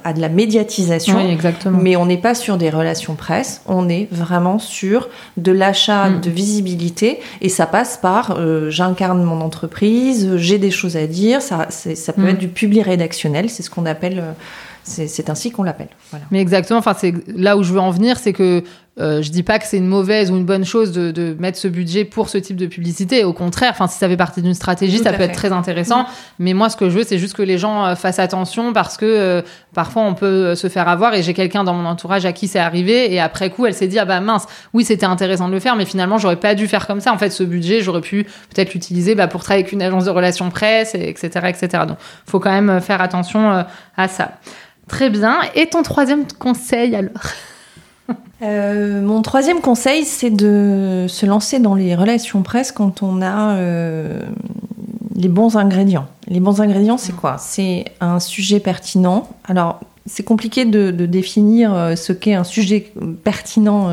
à 0.04 0.12
de 0.12 0.20
la 0.20 0.28
médiatisation. 0.28 1.18
exactement. 1.18 1.78
Mais 1.80 1.96
on 1.96 2.04
n'est 2.04 2.18
pas 2.18 2.34
sur 2.34 2.58
des 2.58 2.68
relations 2.68 3.14
presse, 3.14 3.62
on 3.66 3.88
est 3.88 4.06
vraiment 4.12 4.58
sur 4.58 5.08
de 5.38 5.50
l'achat 5.50 6.10
mm. 6.10 6.20
de 6.20 6.30
visibilité 6.30 7.20
et 7.40 7.48
ça 7.48 7.66
passe 7.66 7.96
par 7.96 8.36
euh, 8.36 8.68
j'incarne 8.68 9.22
mon 9.22 9.40
entreprise, 9.40 10.36
j'ai 10.36 10.58
des 10.58 10.70
choses 10.70 10.96
à 10.96 11.06
dire, 11.06 11.40
ça, 11.40 11.68
ça 11.70 12.12
peut 12.12 12.22
mm. 12.22 12.28
être 12.28 12.38
du 12.38 12.48
public 12.48 12.84
rédactionnel, 12.84 13.48
c'est 13.48 13.62
ce 13.62 13.70
qu'on 13.70 13.86
appelle. 13.86 14.18
Euh, 14.18 14.32
c'est 14.84 15.30
ainsi 15.30 15.50
qu'on 15.52 15.62
l'appelle. 15.62 15.88
Mais 16.30 16.40
exactement, 16.40 16.80
enfin, 16.80 16.94
c'est 16.98 17.14
là 17.28 17.56
où 17.56 17.62
je 17.62 17.72
veux 17.72 17.80
en 17.80 17.90
venir, 17.90 18.18
c'est 18.18 18.32
que 18.32 18.64
euh, 19.00 19.22
je 19.22 19.30
dis 19.30 19.42
pas 19.42 19.58
que 19.58 19.64
c'est 19.64 19.78
une 19.78 19.86
mauvaise 19.86 20.30
ou 20.30 20.36
une 20.36 20.44
bonne 20.44 20.66
chose 20.66 20.92
de, 20.92 21.12
de, 21.12 21.34
mettre 21.38 21.56
ce 21.56 21.66
budget 21.66 22.04
pour 22.04 22.28
ce 22.28 22.36
type 22.36 22.56
de 22.56 22.66
publicité. 22.66 23.24
Au 23.24 23.32
contraire, 23.32 23.70
enfin, 23.70 23.86
si 23.86 23.96
ça 23.96 24.06
fait 24.06 24.18
partie 24.18 24.42
d'une 24.42 24.52
stratégie, 24.52 24.98
ça 24.98 25.14
peut 25.14 25.22
être 25.22 25.34
très 25.34 25.50
intéressant. 25.50 26.02
Mm. 26.02 26.06
Mais 26.40 26.52
moi, 26.52 26.68
ce 26.68 26.76
que 26.76 26.90
je 26.90 26.98
veux, 26.98 27.04
c'est 27.04 27.16
juste 27.16 27.34
que 27.34 27.42
les 27.42 27.56
gens 27.56 27.86
euh, 27.86 27.94
fassent 27.94 28.18
attention 28.18 28.74
parce 28.74 28.98
que 28.98 29.06
euh, 29.06 29.42
parfois 29.72 30.02
on 30.02 30.12
peut 30.12 30.26
euh, 30.26 30.54
se 30.54 30.68
faire 30.68 30.88
avoir. 30.88 31.14
Et 31.14 31.22
j'ai 31.22 31.32
quelqu'un 31.32 31.64
dans 31.64 31.72
mon 31.72 31.88
entourage 31.88 32.26
à 32.26 32.32
qui 32.34 32.48
c'est 32.48 32.58
arrivé 32.58 33.10
et 33.12 33.18
après 33.18 33.48
coup, 33.48 33.64
elle 33.64 33.72
s'est 33.72 33.86
dit 33.86 33.98
ah 33.98 34.04
bah 34.04 34.20
mince, 34.20 34.46
oui, 34.74 34.84
c'était 34.84 35.06
intéressant 35.06 35.48
de 35.48 35.54
le 35.54 35.60
faire, 35.60 35.74
mais 35.74 35.86
finalement, 35.86 36.18
j'aurais 36.18 36.36
pas 36.36 36.54
dû 36.54 36.68
faire 36.68 36.86
comme 36.86 37.00
ça. 37.00 37.14
En 37.14 37.18
fait, 37.18 37.30
ce 37.30 37.44
budget, 37.44 37.80
j'aurais 37.80 38.02
pu 38.02 38.24
peut-être 38.24 38.74
l'utiliser 38.74 39.14
bah, 39.14 39.26
pour 39.26 39.42
travailler 39.42 39.64
avec 39.64 39.72
une 39.72 39.80
agence 39.80 40.04
de 40.04 40.10
relations 40.10 40.50
presse, 40.50 40.94
etc., 40.94 41.30
etc. 41.48 41.84
Donc, 41.88 41.96
faut 42.26 42.40
quand 42.40 42.52
même 42.52 42.80
faire 42.82 43.00
attention 43.00 43.64
à 43.96 44.08
ça. 44.08 44.32
Très 44.86 45.08
bien. 45.08 45.40
Et 45.54 45.66
ton 45.66 45.82
troisième 45.82 46.24
conseil 46.38 46.94
alors? 46.94 47.12
euh, 48.42 49.02
mon 49.02 49.22
troisième 49.22 49.60
conseil, 49.60 50.04
c'est 50.04 50.30
de 50.30 51.06
se 51.08 51.26
lancer 51.26 51.58
dans 51.58 51.74
les 51.74 51.94
relations 51.94 52.42
presse 52.42 52.72
quand 52.72 53.02
on 53.02 53.22
a 53.22 53.56
euh, 53.56 54.22
les 55.14 55.28
bons 55.28 55.56
ingrédients. 55.56 56.06
Les 56.28 56.40
bons 56.40 56.60
ingrédients, 56.60 56.98
c'est 56.98 57.14
quoi? 57.14 57.36
C'est 57.38 57.84
un 58.00 58.20
sujet 58.20 58.60
pertinent. 58.60 59.28
Alors, 59.44 59.80
c'est 60.06 60.24
compliqué 60.24 60.64
de, 60.64 60.90
définir 60.90 61.74
euh, 61.74 61.96
ce 61.96 62.12
qu'est 62.12 62.34
un 62.34 62.44
sujet 62.44 62.92
pertinent 63.24 63.90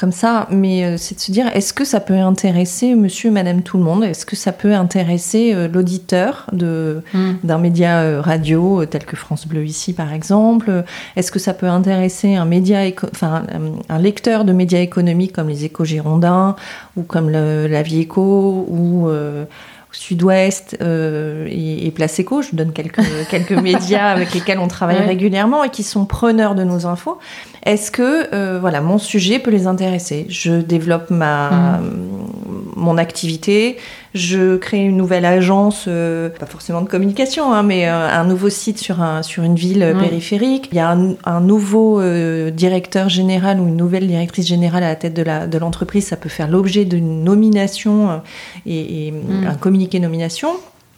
comme 0.00 0.12
ça, 0.12 0.46
mais 0.50 0.82
euh, 0.82 0.96
c'est 0.96 1.14
de 1.14 1.20
se 1.20 1.30
dire 1.30 1.46
est-ce 1.54 1.74
que 1.74 1.84
ça 1.84 2.00
peut 2.00 2.14
intéresser 2.14 2.94
monsieur, 2.94 3.30
madame, 3.30 3.60
tout 3.60 3.76
le 3.76 3.84
monde? 3.84 4.02
Est-ce 4.02 4.24
que 4.24 4.34
ça 4.34 4.50
peut 4.50 4.72
intéresser 4.72 5.52
euh, 5.52 5.68
l'auditeur 5.68 6.46
de, 6.52 7.02
hmm. 7.12 7.32
d'un 7.44 7.58
média 7.58 8.00
euh, 8.00 8.22
radio 8.22 8.86
tel 8.86 9.04
que 9.04 9.14
France 9.14 9.46
Bleu 9.46 9.62
ici 9.62 9.92
par 9.92 10.14
exemple? 10.14 10.84
Est-ce 11.16 11.30
que 11.30 11.38
ça 11.38 11.52
peut 11.52 11.68
intéresser 11.68 12.34
un, 12.34 12.46
média 12.46 12.78
enfin, 13.12 13.42
un 13.90 13.98
lecteur 13.98 14.46
de 14.46 14.54
médias 14.54 14.80
économiques 14.80 15.34
comme 15.34 15.50
les 15.50 15.66
échos 15.66 15.84
girondins 15.84 16.56
ou 16.96 17.02
comme 17.02 17.28
la 17.28 17.82
Vie 17.82 18.00
Éco 18.00 18.66
ou 18.70 19.10
Sud-Ouest 19.92 20.76
et, 20.80 21.86
et, 21.86 21.90
Place 21.90 22.18
Éco, 22.18 22.42
je 22.42 22.54
donne 22.54 22.72
quelques, 22.72 23.00
quelques 23.30 23.52
médias 23.52 24.10
avec 24.10 24.32
lesquels 24.32 24.58
on 24.58 24.68
travaille 24.68 25.00
régulièrement 25.00 25.64
et 25.64 25.70
qui 25.70 25.82
sont 25.82 26.04
preneurs 26.04 26.54
de 26.54 26.64
nos 26.64 26.86
infos. 26.86 27.18
Est-ce 27.64 27.90
que 27.90 28.34
euh, 28.34 28.58
voilà 28.58 28.80
mon 28.80 28.98
sujet 28.98 29.38
peut 29.38 29.50
les 29.50 29.66
intéresser? 29.66 30.26
Je 30.28 30.60
développe 30.60 31.10
ma 31.10 31.78
mm. 31.78 32.72
mon 32.76 32.96
activité, 32.96 33.76
je 34.14 34.56
crée 34.56 34.78
une 34.84 34.96
nouvelle 34.96 35.24
agence, 35.24 35.84
euh, 35.86 36.28
pas 36.28 36.46
forcément 36.46 36.80
de 36.80 36.88
communication, 36.88 37.52
hein, 37.52 37.62
mais 37.62 37.88
euh, 37.88 38.08
un 38.08 38.24
nouveau 38.24 38.48
site 38.48 38.78
sur 38.78 39.00
un 39.00 39.22
sur 39.22 39.42
une 39.42 39.54
ville 39.54 39.94
mm. 39.94 40.00
périphérique. 40.00 40.68
Il 40.72 40.76
y 40.76 40.80
a 40.80 40.90
un, 40.90 41.14
un 41.24 41.40
nouveau 41.40 42.02
directeur 42.50 43.08
général 43.08 43.60
ou 43.60 43.68
une 43.68 43.76
nouvelle 43.76 44.06
directrice 44.06 44.46
générale 44.46 44.82
à 44.82 44.88
la 44.88 44.96
tête 44.96 45.14
de 45.14 45.22
la 45.22 45.46
de 45.46 45.58
l'entreprise. 45.58 46.06
Ça 46.06 46.16
peut 46.16 46.28
faire 46.28 46.48
l'objet 46.48 46.84
d'une 46.84 47.24
nomination 47.24 48.22
et, 48.66 49.06
et 49.06 49.12
mm. 49.12 49.46
un 49.46 49.54
communiqué 49.54 50.00
nomination. 50.00 50.50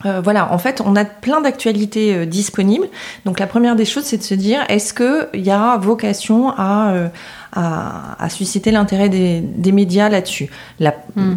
Euh, 0.05 0.21
voilà, 0.21 0.53
en 0.53 0.59
fait, 0.59 0.83
on 0.85 0.97
a 0.97 1.05
plein 1.05 1.41
d'actualités 1.41 2.15
euh, 2.15 2.27
disponibles. 2.27 2.89
Donc 3.25 3.39
la 3.39 3.47
première 3.47 3.77
des 3.77 3.85
choses, 3.85 4.05
c'est 4.05 4.17
de 4.17 4.23
se 4.23 4.35
dire, 4.35 4.65
est-ce 4.69 4.95
qu'il 4.95 5.41
y 5.41 5.51
a 5.51 5.77
vocation 5.77 6.51
à, 6.51 6.93
euh, 6.93 7.09
à, 7.55 8.29
susciter 8.31 8.71
l'intérêt 8.71 9.09
des, 9.09 9.73
médias 9.73 10.09
là-dessus. 10.09 10.51
Hmm. 11.15 11.35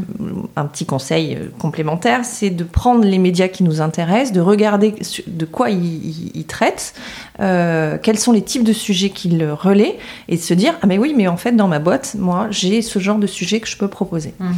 Un 0.56 0.66
petit 0.66 0.86
conseil 0.86 1.36
euh, 1.36 1.50
complémentaire, 1.60 2.24
c'est 2.24 2.50
de 2.50 2.64
prendre 2.64 3.04
les 3.04 3.18
médias 3.18 3.50
qui 3.50 3.64
nous 3.64 3.82
intéressent, 3.82 4.32
de 4.32 4.40
regarder 4.40 4.96
de 5.28 5.46
quoi 5.46 5.70
ils, 5.70 6.46
traitent, 6.46 6.94
euh, 7.42 7.98
quels 8.02 8.18
sont 8.18 8.32
les 8.32 8.42
types 8.42 8.64
de 8.64 8.72
sujets 8.72 9.10
qu'ils 9.10 9.46
relaient, 9.46 9.98
et 10.30 10.38
de 10.38 10.42
se 10.42 10.54
dire 10.54 10.76
ah 10.82 10.88
mais 10.88 10.98
oui, 10.98 11.14
mais 11.16 11.28
en 11.28 11.38
fait 11.38 11.52
dans 11.52 11.68
ma 11.68 11.80
boîte, 11.80 12.16
moi 12.18 12.48
j'ai 12.50 12.82
ce 12.82 13.00
genre 13.00 13.18
de 13.18 13.28
sujet 13.28 13.60
que 13.60 13.68
je 13.68 13.78
peux 13.78 13.90
proposer. 13.90 14.34
Hmm. 14.40 14.54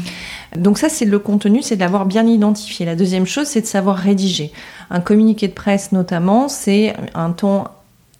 Donc 0.56 0.78
ça 0.78 0.90
c'est 0.90 1.06
le 1.06 1.20
contenu, 1.20 1.64
c'est 1.64 1.76
de 1.76 1.82
l'avoir 1.82 2.06
bien 2.06 2.28
identifié. 2.28 2.86
La 2.86 2.96
deuxième 2.96 3.26
chose, 3.26 3.48
c'est 3.48 3.62
de 3.62 3.68
savoir 3.68 3.98
rédiger. 3.98 4.52
Un 4.92 5.00
communiqué 5.00 5.48
de 5.48 5.54
presse 5.54 5.92
notamment, 5.92 6.48
c'est 6.50 6.94
un 7.16 7.32
ton 7.32 7.66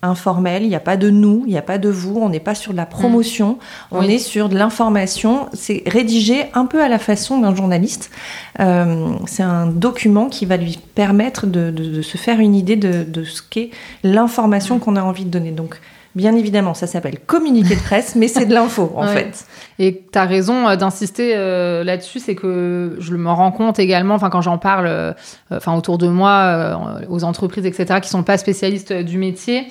informel, 0.02 0.64
il 0.64 0.70
n'y 0.70 0.76
a 0.76 0.80
pas 0.80 0.98
de 0.98 1.10
nous, 1.10 1.44
il 1.48 1.52
n'y 1.52 1.58
a 1.58 1.64
pas 1.64 1.78
de 1.78 1.90
vous, 1.90 2.20
on 2.22 2.30
n'est 2.30 2.40
pas 2.40 2.56
sur 2.56 2.72
de 2.72 2.78
la 2.78 2.86
promotion, 2.86 3.54
mm. 3.92 3.96
on 3.96 4.02
est 4.04 4.20
sur 4.20 4.48
de 4.50 4.56
l'information, 4.56 5.48
c'est 5.54 5.84
rédigé 5.88 6.46
un 6.54 6.66
peu 6.66 6.82
à 6.82 6.88
la 6.88 7.00
façon 7.00 7.40
d'un 7.40 7.56
journaliste. 7.56 8.12
Euh, 8.60 9.10
c'est 9.26 9.44
un 9.44 9.66
document 9.66 10.30
qui 10.30 10.46
va 10.46 10.58
lui 10.58 10.80
permettre 10.96 11.48
de, 11.48 12.02
se 12.02 12.18
faire 12.18 12.40
une 12.40 12.56
idée 12.56 12.76
de, 12.76 13.24
ce 13.24 13.42
qu'est 13.42 13.72
l'information 14.04 14.78
mm. 14.78 14.80
qu'on 14.80 14.96
a 14.96 15.02
envie 15.02 15.26
de 15.26 15.32
donner. 15.32 15.52
Donc, 15.52 15.80
bien 16.18 16.36
évidemment, 16.36 16.74
ça 16.74 16.88
s'appelle 16.88 17.20
communiqué 17.20 17.76
de 17.76 17.80
presse, 17.80 18.16
mais 18.16 18.28
c'est 18.28 18.48
de 18.48 18.54
l'info 18.54 18.92
en 18.96 19.08
fait. 19.08 19.46
Et 19.80 20.04
tu 20.12 20.18
as 20.18 20.26
raison 20.26 20.68
euh, 20.68 20.76
d'insister 20.76 21.34
euh, 21.36 21.84
là-dessus, 21.84 22.20
c'est 22.20 22.34
que 22.34 22.98
je 23.00 23.16
me 23.16 23.30
rends 23.30 23.52
compte 23.52 23.78
également, 23.78 24.16
enfin 24.16 24.32
quand 24.32 24.42
j'en 24.42 24.58
parle, 24.58 24.88
euh, 24.88 25.14
enfin 25.52 25.76
autour 25.76 26.00
de 26.00 26.08
moi, 26.08 26.80
aux 27.10 27.24
entreprises, 27.24 27.66
etc., 27.66 28.00
qui 28.02 28.10
sont 28.10 28.24
pas 28.24 28.38
spécialistes 28.38 28.92
du 28.92 29.18
métier, 29.18 29.68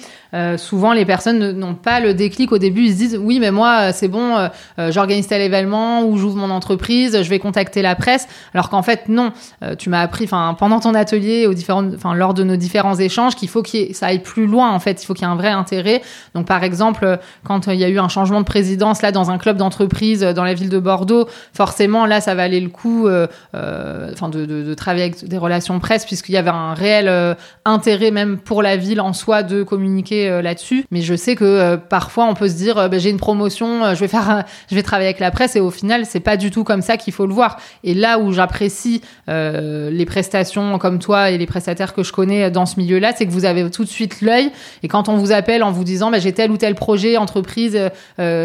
souvent 0.56 0.92
les 0.92 1.04
personnes 1.04 1.52
n'ont 1.52 1.74
pas 1.74 1.98
le 1.98 2.14
déclic 2.14 2.52
au 2.52 2.58
début. 2.58 2.82
Ils 2.82 2.92
se 2.92 2.96
disent 2.96 3.20
oui, 3.20 3.40
mais 3.40 3.50
moi 3.50 3.92
c'est 3.92 4.08
bon, 4.08 4.48
j'organise 4.90 5.26
tel 5.26 5.40
événement 5.40 6.04
ou 6.04 6.16
j'ouvre 6.18 6.36
mon 6.36 6.50
entreprise, 6.50 7.22
je 7.22 7.28
vais 7.28 7.38
contacter 7.38 7.82
la 7.82 7.94
presse. 7.94 8.28
Alors 8.54 8.68
qu'en 8.68 8.82
fait 8.82 9.08
non, 9.08 9.32
tu 9.78 9.88
m'as 9.88 10.02
appris, 10.02 10.24
enfin 10.24 10.54
pendant 10.58 10.80
ton 10.80 10.94
atelier, 10.94 11.46
aux 11.46 11.54
différentes, 11.54 11.94
enfin 11.94 12.14
lors 12.14 12.34
de 12.34 12.44
nos 12.44 12.56
différents 12.56 12.96
échanges, 12.96 13.34
qu'il 13.34 13.48
faut 13.48 13.62
que 13.62 13.92
ça 13.92 14.06
aille 14.06 14.22
plus 14.22 14.46
loin. 14.46 14.70
En 14.70 14.80
fait, 14.80 15.02
il 15.02 15.06
faut 15.06 15.14
qu'il 15.14 15.26
y 15.26 15.28
ait 15.28 15.32
un 15.32 15.36
vrai 15.36 15.48
intérêt. 15.48 16.02
Donc 16.36 16.46
par 16.46 16.62
exemple, 16.62 17.18
quand 17.44 17.66
il 17.66 17.78
y 17.78 17.84
a 17.84 17.88
eu 17.88 17.98
un 17.98 18.08
changement 18.08 18.40
de 18.40 18.46
présidence 18.46 19.00
là 19.00 19.10
dans 19.10 19.30
un 19.30 19.38
club 19.38 19.56
d'entreprise 19.56 20.20
dans 20.20 20.44
la 20.44 20.54
ville 20.54 20.68
de 20.68 20.78
Bordeaux, 20.78 21.26
forcément 21.54 22.04
là 22.04 22.20
ça 22.20 22.34
valait 22.34 22.60
le 22.60 22.68
coup 22.68 23.08
euh, 23.08 23.26
euh, 23.54 24.12
de, 24.12 24.74
travailler 24.74 25.04
avec 25.04 25.26
des 25.26 25.38
relations 25.38 25.80
presse 25.80 26.04
puisqu'il 26.04 26.32
y 26.32 26.36
avait 26.36 26.50
un 26.50 26.74
réel 26.74 27.06
euh, 27.08 27.34
intérêt 27.64 28.10
même 28.10 28.38
pour 28.38 28.62
la 28.62 28.76
ville 28.76 29.00
en 29.00 29.12
soi 29.12 29.42
de 29.42 29.62
communiquer 29.62 30.28
euh, 30.28 30.42
là-dessus. 30.42 30.84
Mais 30.90 31.00
je 31.00 31.14
sais 31.14 31.34
que 31.34 31.44
euh, 31.44 31.76
parfois 31.76 32.26
on 32.26 32.34
peut 32.34 32.48
se 32.48 32.54
dire 32.54 32.88
bah, 32.88 32.98
j'ai 32.98 33.10
une 33.10 33.16
promotion, 33.18 33.94
je 33.94 34.00
vais 34.00 34.08
faire, 34.08 34.44
je 34.70 34.74
vais 34.74 34.82
travailler 34.82 35.08
avec 35.08 35.20
la 35.20 35.30
presse 35.30 35.56
et 35.56 35.60
au 35.60 35.70
final 35.70 36.04
c'est 36.04 36.20
pas 36.20 36.36
du 36.36 36.50
tout 36.50 36.64
comme 36.64 36.82
ça 36.82 36.96
qu'il 36.96 37.12
faut 37.12 37.26
le 37.26 37.32
voir. 37.32 37.58
Et 37.84 37.94
là 37.94 38.18
où 38.18 38.32
j'apprécie 38.32 39.00
les 39.28 40.04
prestations 40.06 40.78
comme 40.78 40.98
toi 40.98 41.30
et 41.30 41.38
les 41.38 41.46
prestataires 41.46 41.94
que 41.94 42.02
je 42.02 42.12
connais 42.12 42.50
dans 42.50 42.66
ce 42.66 42.78
milieu-là, 42.78 43.12
c'est 43.16 43.26
que 43.26 43.32
vous 43.32 43.44
avez 43.44 43.68
tout 43.70 43.84
de 43.84 43.88
suite 43.88 44.20
l'œil 44.20 44.50
et 44.82 44.88
quand 44.88 45.08
on 45.08 45.16
vous 45.16 45.32
appelle 45.32 45.62
en 45.62 45.72
vous 45.72 45.84
disant 45.84 46.10
bah, 46.10 46.18
j'ai 46.26 46.32
tel 46.32 46.50
ou 46.50 46.56
tel 46.56 46.74
projet, 46.74 47.16
entreprise 47.16 47.78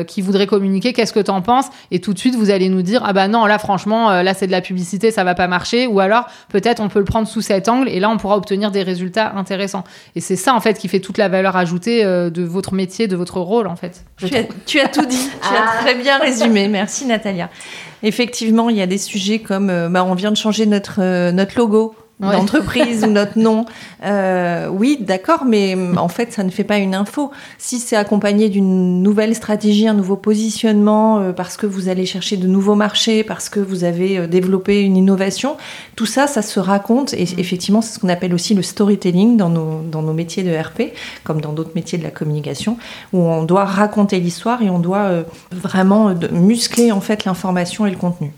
qui 0.08 0.22
voudrait 0.22 0.48
communiquer, 0.48 0.94
qu'est-ce 0.94 1.14
que 1.14 1.20
tu 1.20 1.32
en 1.32 1.42
penses? 1.42 1.66
Et 1.92 2.00
tout 2.00 2.14
de 2.14 2.20
suite 2.20 2.36
vous 2.36 2.50
allez 2.50 2.70
nous 2.70 2.82
dire 2.82 3.02
ah 3.06 3.14
bah 3.14 3.28
non 3.28 3.46
là 3.46 3.58
franchement 3.58 4.22
là 4.22 4.34
c'est 4.34 4.48
de 4.48 4.52
la 4.52 4.62
publicité, 4.62 5.12
ça 5.12 5.24
va 5.24 5.36
pas 5.36 5.48
marcher. 5.48 5.88
Ou 5.88 6.00
alors 6.00 6.26
peut-être 6.50 6.82
on 6.82 6.90
peut 6.90 7.00
le 7.00 7.06
prendre 7.06 7.28
sous 7.28 7.42
cet 7.42 7.70
angle 7.70 7.90
et 7.90 8.00
là 8.00 8.10
on 8.10 8.18
pourra 8.18 8.38
obtenir 8.38 8.72
des 8.72 8.84
résultats 8.84 9.34
intéressants. 9.36 9.84
Et 10.16 10.22
c'est 10.22 10.36
ça 10.36 10.54
en 10.54 10.60
fait 10.60 10.78
qui 10.78 10.88
fait 10.88 11.00
toute 11.00 11.18
la 11.18 11.30
valeur 11.30 11.56
ajoutée 11.56 12.04
euh, 12.04 12.30
de 12.30 12.44
votre 12.44 12.74
métier, 12.74 13.08
de 13.08 13.16
votre 13.16 13.40
rôle 13.40 13.68
en 13.68 13.76
fait. 13.76 14.04
Tu 14.66 14.80
as, 14.80 14.88
tout 14.88 15.06
dit, 15.06 15.30
tu 15.42 15.56
as 15.56 15.66
ah. 15.66 15.82
très 15.82 15.96
bien 15.96 16.18
résumé. 16.20 16.68
Merci 16.68 17.06
Natalia. 17.06 17.50
Effectivement, 18.04 18.70
il 18.70 18.78
y 18.78 18.82
a 18.82 18.88
des 18.88 18.98
sujets 18.98 19.40
comme 19.40 19.70
euh, 19.70 19.90
bah, 19.90 20.04
on 20.04 20.16
vient 20.16 20.32
de 20.32 20.38
changer 20.38 20.66
notre, 20.66 21.00
euh, 21.00 21.32
notre 21.32 21.58
logo 21.58 21.96
d'entreprise 22.22 23.04
ou 23.04 23.08
notre 23.08 23.38
nom. 23.38 23.66
Euh, 24.04 24.68
oui, 24.70 24.98
d'accord, 25.00 25.46
mais 25.46 25.76
en 25.98 26.08
fait, 26.08 26.32
ça 26.34 26.44
ne 26.44 26.50
fait 26.50 26.64
pas 26.64 26.78
une 26.78 26.96
info. 26.96 27.32
Si 27.58 27.80
c'est 27.80 27.96
accompagné 27.96 28.50
d'une 28.50 29.02
nouvelle 29.02 29.36
stratégie, 29.36 29.88
un 29.88 29.94
nouveau 29.94 30.16
positionnement, 30.16 31.20
euh, 31.20 31.32
parce 31.34 31.58
que 31.58 31.66
vous 31.66 31.90
allez 31.90 32.06
chercher 32.06 32.38
de 32.38 32.48
nouveaux 32.48 32.76
marchés, 32.76 33.24
parce 33.24 33.50
que 33.50 33.60
vous 33.60 33.84
avez 33.84 34.18
euh, 34.18 34.28
développé 34.28 34.82
une 34.82 34.98
innovation, 34.98 35.58
tout 35.96 36.06
ça, 36.06 36.28
ça 36.28 36.42
se 36.42 36.60
raconte. 36.60 37.14
Et 37.14 37.24
effectivement, 37.38 37.82
c'est 37.82 37.96
ce 37.96 38.00
qu'on 38.00 38.10
appelle 38.10 38.34
aussi 38.34 38.54
le 38.54 38.62
storytelling 38.62 39.38
dans 39.38 39.50
nos, 39.50 39.82
dans 39.82 40.02
nos 40.02 40.14
métiers 40.14 40.44
de 40.44 40.56
RP, 40.56 40.94
comme 41.24 41.42
dans 41.42 41.54
d'autres 41.54 41.76
métiers 41.76 41.98
de 41.98 42.04
la 42.04 42.12
communication, 42.12 42.78
où 43.14 43.20
on 43.20 43.44
doit 43.44 43.66
raconter 43.66 44.20
l'histoire 44.20 44.62
et 44.62 44.70
on 44.70 44.80
doit 44.80 45.04
euh, 45.04 45.24
vraiment 45.52 46.14
muscler 46.32 46.92
en 46.92 47.02
fait 47.02 47.26
l'information 47.26 47.86
et 47.86 47.92
le 47.92 47.98
contenu. 47.98 48.32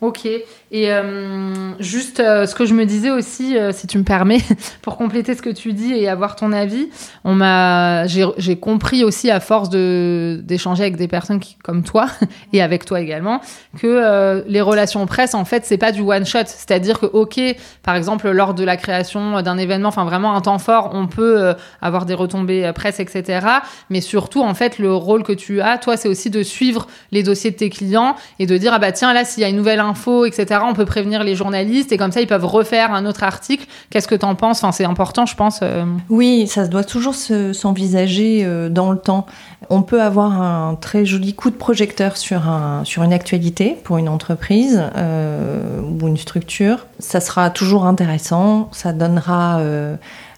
Ok. 0.00 0.26
Et 0.26 0.92
euh, 0.92 1.72
juste 1.78 2.20
euh, 2.20 2.46
ce 2.46 2.54
que 2.54 2.66
je 2.66 2.74
me 2.74 2.84
disais 2.84 3.10
aussi, 3.10 3.56
euh, 3.56 3.70
si 3.72 3.86
tu 3.86 3.96
me 3.96 4.02
permets, 4.02 4.40
pour 4.82 4.96
compléter 4.96 5.34
ce 5.34 5.40
que 5.40 5.50
tu 5.50 5.72
dis 5.72 5.92
et 5.94 6.08
avoir 6.08 6.36
ton 6.36 6.52
avis, 6.52 6.88
on 7.24 7.34
m'a, 7.34 8.06
j'ai 8.06 8.56
compris 8.56 9.04
aussi 9.04 9.30
à 9.30 9.40
force 9.40 9.70
de 9.70 10.40
d'échanger 10.42 10.82
avec 10.82 10.96
des 10.96 11.08
personnes 11.08 11.40
comme 11.62 11.84
toi 11.84 12.06
et 12.52 12.60
avec 12.60 12.84
toi 12.84 13.00
également, 13.00 13.40
que 13.78 14.44
les 14.46 14.60
relations 14.60 15.06
presse, 15.06 15.34
en 15.34 15.44
fait, 15.44 15.64
c'est 15.64 15.78
pas 15.78 15.92
du 15.92 16.00
one 16.00 16.26
shot. 16.26 16.46
C'est-à-dire 16.46 16.98
que, 16.98 17.06
ok, 17.06 17.40
par 17.82 17.94
exemple, 17.94 18.28
lors 18.30 18.52
de 18.52 18.64
la 18.64 18.76
création 18.76 19.40
d'un 19.42 19.58
événement, 19.58 19.88
enfin 19.88 20.04
vraiment 20.04 20.34
un 20.34 20.40
temps 20.40 20.58
fort, 20.58 20.90
on 20.92 21.06
peut 21.06 21.54
avoir 21.80 22.04
des 22.04 22.14
retombées 22.14 22.70
presse, 22.74 23.00
etc. 23.00 23.46
Mais 23.90 24.00
surtout, 24.00 24.42
en 24.42 24.54
fait, 24.54 24.78
le 24.78 24.92
rôle 24.92 25.22
que 25.22 25.32
tu 25.32 25.60
as, 25.60 25.78
toi, 25.78 25.96
c'est 25.96 26.08
aussi 26.08 26.30
de 26.30 26.42
suivre 26.42 26.88
les 27.12 27.22
dossiers 27.22 27.52
de 27.52 27.56
tes 27.56 27.70
clients 27.70 28.16
et 28.38 28.46
de 28.46 28.56
dire 28.56 28.72
ah 28.74 28.78
bah 28.78 28.92
tiens 28.92 29.12
là, 29.12 29.24
s'il 29.24 29.42
y 29.42 29.46
a 29.46 29.48
une 29.48 29.56
nouvelle 29.56 29.80
info, 29.84 30.24
etc 30.24 30.54
on 30.68 30.74
peut 30.74 30.84
prévenir 30.84 31.24
les 31.24 31.34
journalistes 31.34 31.92
et 31.92 31.96
comme 31.96 32.12
ça, 32.12 32.20
ils 32.20 32.26
peuvent 32.26 32.44
refaire 32.44 32.92
un 32.92 33.06
autre 33.06 33.22
article. 33.22 33.66
Qu'est-ce 33.90 34.08
que 34.08 34.14
tu 34.14 34.24
en 34.24 34.34
penses? 34.34 34.62
Enfin, 34.62 34.72
C'est 34.72 34.84
important, 34.84 35.26
je 35.26 35.36
pense. 35.36 35.60
Euh. 35.62 35.84
Oui, 36.08 36.46
ça 36.46 36.66
doit 36.66 36.84
toujours 36.84 37.14
s'envisager 37.14 38.42
euh, 38.44 38.68
dans 38.68 38.92
le 38.92 38.98
temps. 38.98 39.26
On 39.70 39.82
peut 39.82 40.02
avoir 40.02 40.40
un 40.40 40.74
très 40.74 41.06
joli 41.06 41.34
coup 41.34 41.50
de 41.50 41.56
projecteur 41.56 42.16
sur, 42.16 42.48
un, 42.48 42.84
sur 42.84 43.02
une 43.02 43.12
actualité 43.12 43.76
pour 43.84 43.98
une 43.98 44.08
entreprise 44.08 44.82
euh, 44.96 45.80
ou 45.80 46.06
une 46.06 46.18
structure. 46.18 46.86
Ça 46.98 47.20
sera 47.20 47.50
toujours 47.50 47.86
intéressant, 47.86 48.68
ça 48.72 48.92
donnera 48.92 49.60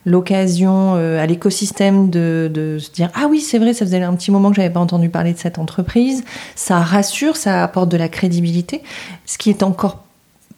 l'occasion 0.06 0.94
à 0.94 1.26
l'écosystème 1.26 2.08
de, 2.08 2.50
de, 2.52 2.78
se 2.78 2.90
dire 2.90 3.10
ah 3.14 3.26
oui 3.28 3.40
c'est 3.40 3.58
vrai 3.58 3.74
ça 3.74 3.84
faisait 3.84 4.02
un 4.02 4.14
petit 4.14 4.30
moment 4.30 4.50
que 4.50 4.56
j'avais 4.56 4.70
pas 4.70 4.80
entendu 4.80 5.08
parler 5.08 5.32
de 5.32 5.38
cette 5.38 5.58
entreprise 5.58 6.24
ça 6.54 6.78
rassure 6.78 7.36
ça 7.36 7.62
apporte 7.62 7.90
de 7.90 7.96
la 7.96 8.08
crédibilité 8.08 8.82
ce 9.26 9.36
qui 9.36 9.50
est 9.50 9.62
encore 9.62 10.06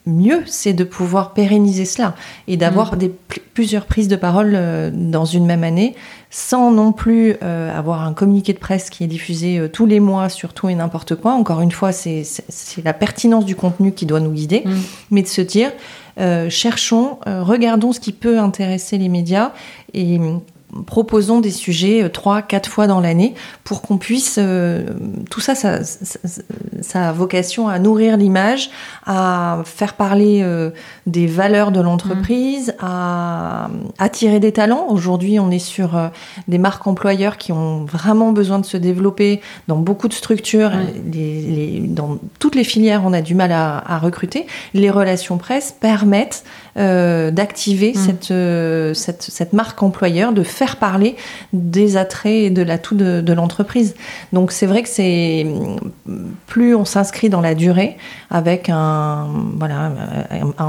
mieux, 0.09 0.43
c'est 0.45 0.73
de 0.73 0.83
pouvoir 0.83 1.33
pérenniser 1.33 1.85
cela 1.85 2.15
et 2.47 2.57
d'avoir 2.57 2.95
mm. 2.95 3.09
plusieurs 3.53 3.85
prises 3.85 4.07
de 4.07 4.15
parole 4.15 4.53
euh, 4.55 4.91
dans 4.93 5.25
une 5.25 5.45
même 5.45 5.63
année, 5.63 5.95
sans 6.29 6.71
non 6.71 6.91
plus 6.91 7.35
euh, 7.43 7.77
avoir 7.77 8.03
un 8.03 8.13
communiqué 8.13 8.53
de 8.53 8.59
presse 8.59 8.89
qui 8.89 9.03
est 9.03 9.07
diffusé 9.07 9.57
euh, 9.57 9.67
tous 9.67 9.85
les 9.85 9.99
mois 9.99 10.29
sur 10.29 10.53
tout 10.53 10.69
et 10.69 10.75
n'importe 10.75 11.15
quoi. 11.15 11.33
Encore 11.33 11.61
une 11.61 11.71
fois, 11.71 11.91
c'est 11.91 12.23
la 12.83 12.93
pertinence 12.93 13.45
du 13.45 13.55
contenu 13.55 13.91
qui 13.93 14.05
doit 14.05 14.19
nous 14.19 14.31
guider, 14.31 14.63
mm. 14.65 14.73
mais 15.11 15.21
de 15.21 15.27
se 15.27 15.41
dire, 15.41 15.71
cherchons, 16.49 17.19
regardons 17.25 17.93
ce 17.93 17.99
qui 17.99 18.11
peut 18.11 18.39
intéresser 18.39 18.97
les 18.97 19.09
médias. 19.09 19.51
Et 19.93 20.19
proposons 20.85 21.39
des 21.39 21.51
sujets 21.51 22.03
euh, 22.03 22.09
trois, 22.09 22.41
quatre 22.41 22.69
fois 22.69 22.87
dans 22.87 22.99
l'année 22.99 23.33
pour 23.63 23.81
qu'on 23.81 23.97
puisse... 23.97 24.37
Euh, 24.37 24.83
tout 25.29 25.41
ça 25.41 25.55
ça, 25.55 25.79
ça, 25.83 27.09
a 27.09 27.11
vocation 27.11 27.67
à 27.67 27.79
nourrir 27.79 28.17
l'image, 28.17 28.69
à 29.05 29.61
faire 29.65 29.93
parler 29.93 30.41
euh, 30.43 30.71
des 31.07 31.27
valeurs 31.27 31.71
de 31.71 31.81
l'entreprise, 31.81 32.69
mmh. 32.69 32.85
à 32.85 33.69
attirer 33.97 34.39
des 34.39 34.51
talents. 34.51 34.87
Aujourd'hui, 34.89 35.39
on 35.39 35.51
est 35.51 35.59
sur 35.59 35.91
des 36.47 36.57
marques 36.57 36.87
employeurs 36.87 37.37
qui 37.37 37.51
ont 37.51 37.85
vraiment 37.85 38.31
besoin 38.31 38.59
de 38.59 38.65
se 38.65 38.77
développer 38.77 39.41
dans 39.67 39.77
beaucoup 39.77 40.07
de 40.07 40.13
structures. 40.13 40.71
Les, 41.11 41.83
dans 41.87 42.17
toutes 42.39 42.55
les 42.55 42.63
filières, 42.63 43.01
on 43.05 43.13
a 43.13 43.21
du 43.21 43.35
mal 43.35 43.51
à, 43.51 43.83
à 43.85 43.97
recruter. 43.99 44.47
Les 44.73 44.89
relations 44.89 45.37
presse 45.37 45.75
permettent 45.79 46.43
d'activer 46.79 47.93
mmh. 47.93 47.95
cette, 47.95 48.97
cette, 48.97 49.21
cette 49.21 49.53
marque 49.53 49.83
employeur, 49.83 50.31
de 50.31 50.43
faire 50.43 50.77
parler 50.77 51.15
des 51.53 51.97
attraits 51.97 52.31
et 52.31 52.49
de 52.49 52.61
l'atout 52.61 52.95
de, 52.95 53.21
de 53.21 53.33
l'entreprise. 53.33 53.95
Donc 54.33 54.51
c'est 54.51 54.65
vrai 54.65 54.81
que 54.83 54.89
c'est 54.89 55.45
plus 56.47 56.75
on 56.75 56.85
s'inscrit 56.85 57.29
dans 57.29 57.41
la 57.41 57.53
durée 57.53 57.97
avec 58.29 58.69
un 58.69 59.27
voilà 59.57 59.91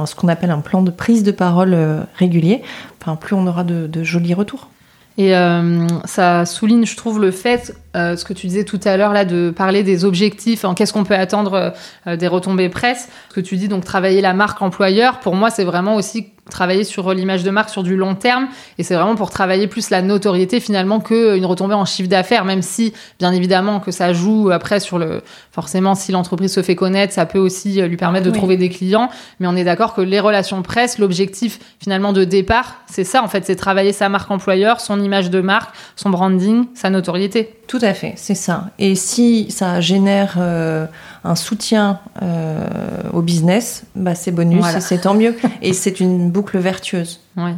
ce 0.07 0.15
qu'on 0.15 0.29
appelle 0.29 0.51
un 0.51 0.61
plan 0.61 0.83
de 0.83 0.91
prise 0.91 1.23
de 1.23 1.33
parole 1.33 1.75
euh, 1.75 2.01
régulier, 2.15 2.63
enfin, 3.01 3.17
plus 3.17 3.35
on 3.35 3.47
aura 3.47 3.65
de, 3.65 4.03
jolis 4.03 4.35
retours. 4.35 4.69
Et 5.21 5.37
euh, 5.37 5.87
ça 6.07 6.47
souligne, 6.47 6.87
je 6.87 6.97
trouve, 6.97 7.21
le 7.21 7.31
fait, 7.31 7.77
euh, 7.95 8.17
ce 8.17 8.25
que 8.25 8.33
tu 8.33 8.47
disais 8.47 8.65
tout 8.65 8.81
à 8.85 8.97
l'heure, 8.97 9.13
là, 9.13 9.27
de 9.27 9.53
parler 9.55 9.83
des 9.83 10.07
objectifs, 10.07 10.65
en 10.65 10.73
qu'est-ce 10.73 10.95
qu'on 10.95 11.05
peut 11.05 11.15
attendre 11.15 11.75
des 12.07 12.27
retombées 12.27 12.71
presse. 12.71 13.11
Ce 13.29 13.35
que 13.35 13.43
tu 13.43 13.59
dis, 13.59 13.69
donc, 13.69 13.85
travailler 13.85 14.23
la 14.23 14.33
marque 14.33 14.63
employeur, 14.63 15.21
pour 15.21 15.35
moi, 15.35 15.51
c'est 15.51 15.65
vraiment 15.65 15.97
aussi 15.97 16.29
travailler 16.51 16.85
sur 16.85 17.13
l'image 17.15 17.43
de 17.43 17.51
marque 17.51 17.71
sur 17.71 17.83
du 17.83 17.97
long 17.97 18.15
terme. 18.15 18.49
Et 18.79 18.83
c'est 18.83 18.95
vraiment 18.95 19.15
pour 19.15 19.31
travailler 19.31 19.67
plus 19.67 19.91
la 19.91 20.03
notoriété 20.03 20.61
finalement 20.61 21.01
qu'une 21.01 21.45
retombée 21.45 21.75
en 21.75 21.85
chiffre 21.85 22.09
d'affaires 22.09 22.45
même 22.45 22.63
si 22.63 22.93
bien 23.19 23.33
évidemment 23.33 23.81
que 23.81 23.91
ça 23.91 24.13
joue 24.13 24.51
après 24.51 24.81
sur 24.81 24.99
le 24.99 25.23
forcément 25.53 25.95
si 25.95 26.13
l'entreprise 26.13 26.53
se 26.53 26.63
fait 26.63 26.77
connaître 26.77 27.13
ça 27.13 27.27
peut 27.27 27.39
aussi 27.39 27.81
lui 27.81 27.97
permettre 27.97 28.27
de 28.27 28.31
trouver 28.31 28.57
des 28.57 28.69
clients. 28.69 29.11
Mais 29.39 29.47
on 29.47 29.57
est 29.57 29.65
d'accord 29.65 29.95
que 29.95 30.01
les 30.01 30.21
relations 30.21 30.63
presse 30.63 30.99
l'objectif 30.99 31.59
finalement 31.79 32.13
de 32.13 32.25
départ 32.25 32.77
c'est 32.87 33.05
ça 33.05 33.23
en 33.23 33.29
fait. 33.29 33.45
C'est 33.47 33.57
travailler 33.57 33.93
sa 33.93 34.09
marque 34.09 34.31
employeur 34.31 34.81
son 34.81 35.01
image 35.01 35.31
de 35.31 35.41
marque 35.41 35.75
son 35.97 36.11
branding 36.11 36.67
sa 36.75 36.91
notoriété. 36.91 37.55
Tout 37.67 37.79
à 37.83 37.95
fait 37.95 38.15
c'est 38.17 38.35
ça. 38.35 38.71
Et 38.79 38.95
si 38.95 39.51
ça 39.51 39.81
génère 39.81 40.37
euh, 40.39 40.87
un 41.25 41.35
soutien 41.35 42.01
euh, 42.23 42.67
au 43.13 43.23
business, 43.23 43.85
bah 43.95 44.15
c'est 44.15 44.31
bonus, 44.31 44.65
c'est 44.81 45.03
tant 45.03 45.15
mieux. 45.15 45.37
Et 45.63 45.73
c'est 45.73 46.01
une 46.01 46.31
boucle 46.31 46.59
vertueuse. 46.59 47.21
Ouais. 47.37 47.55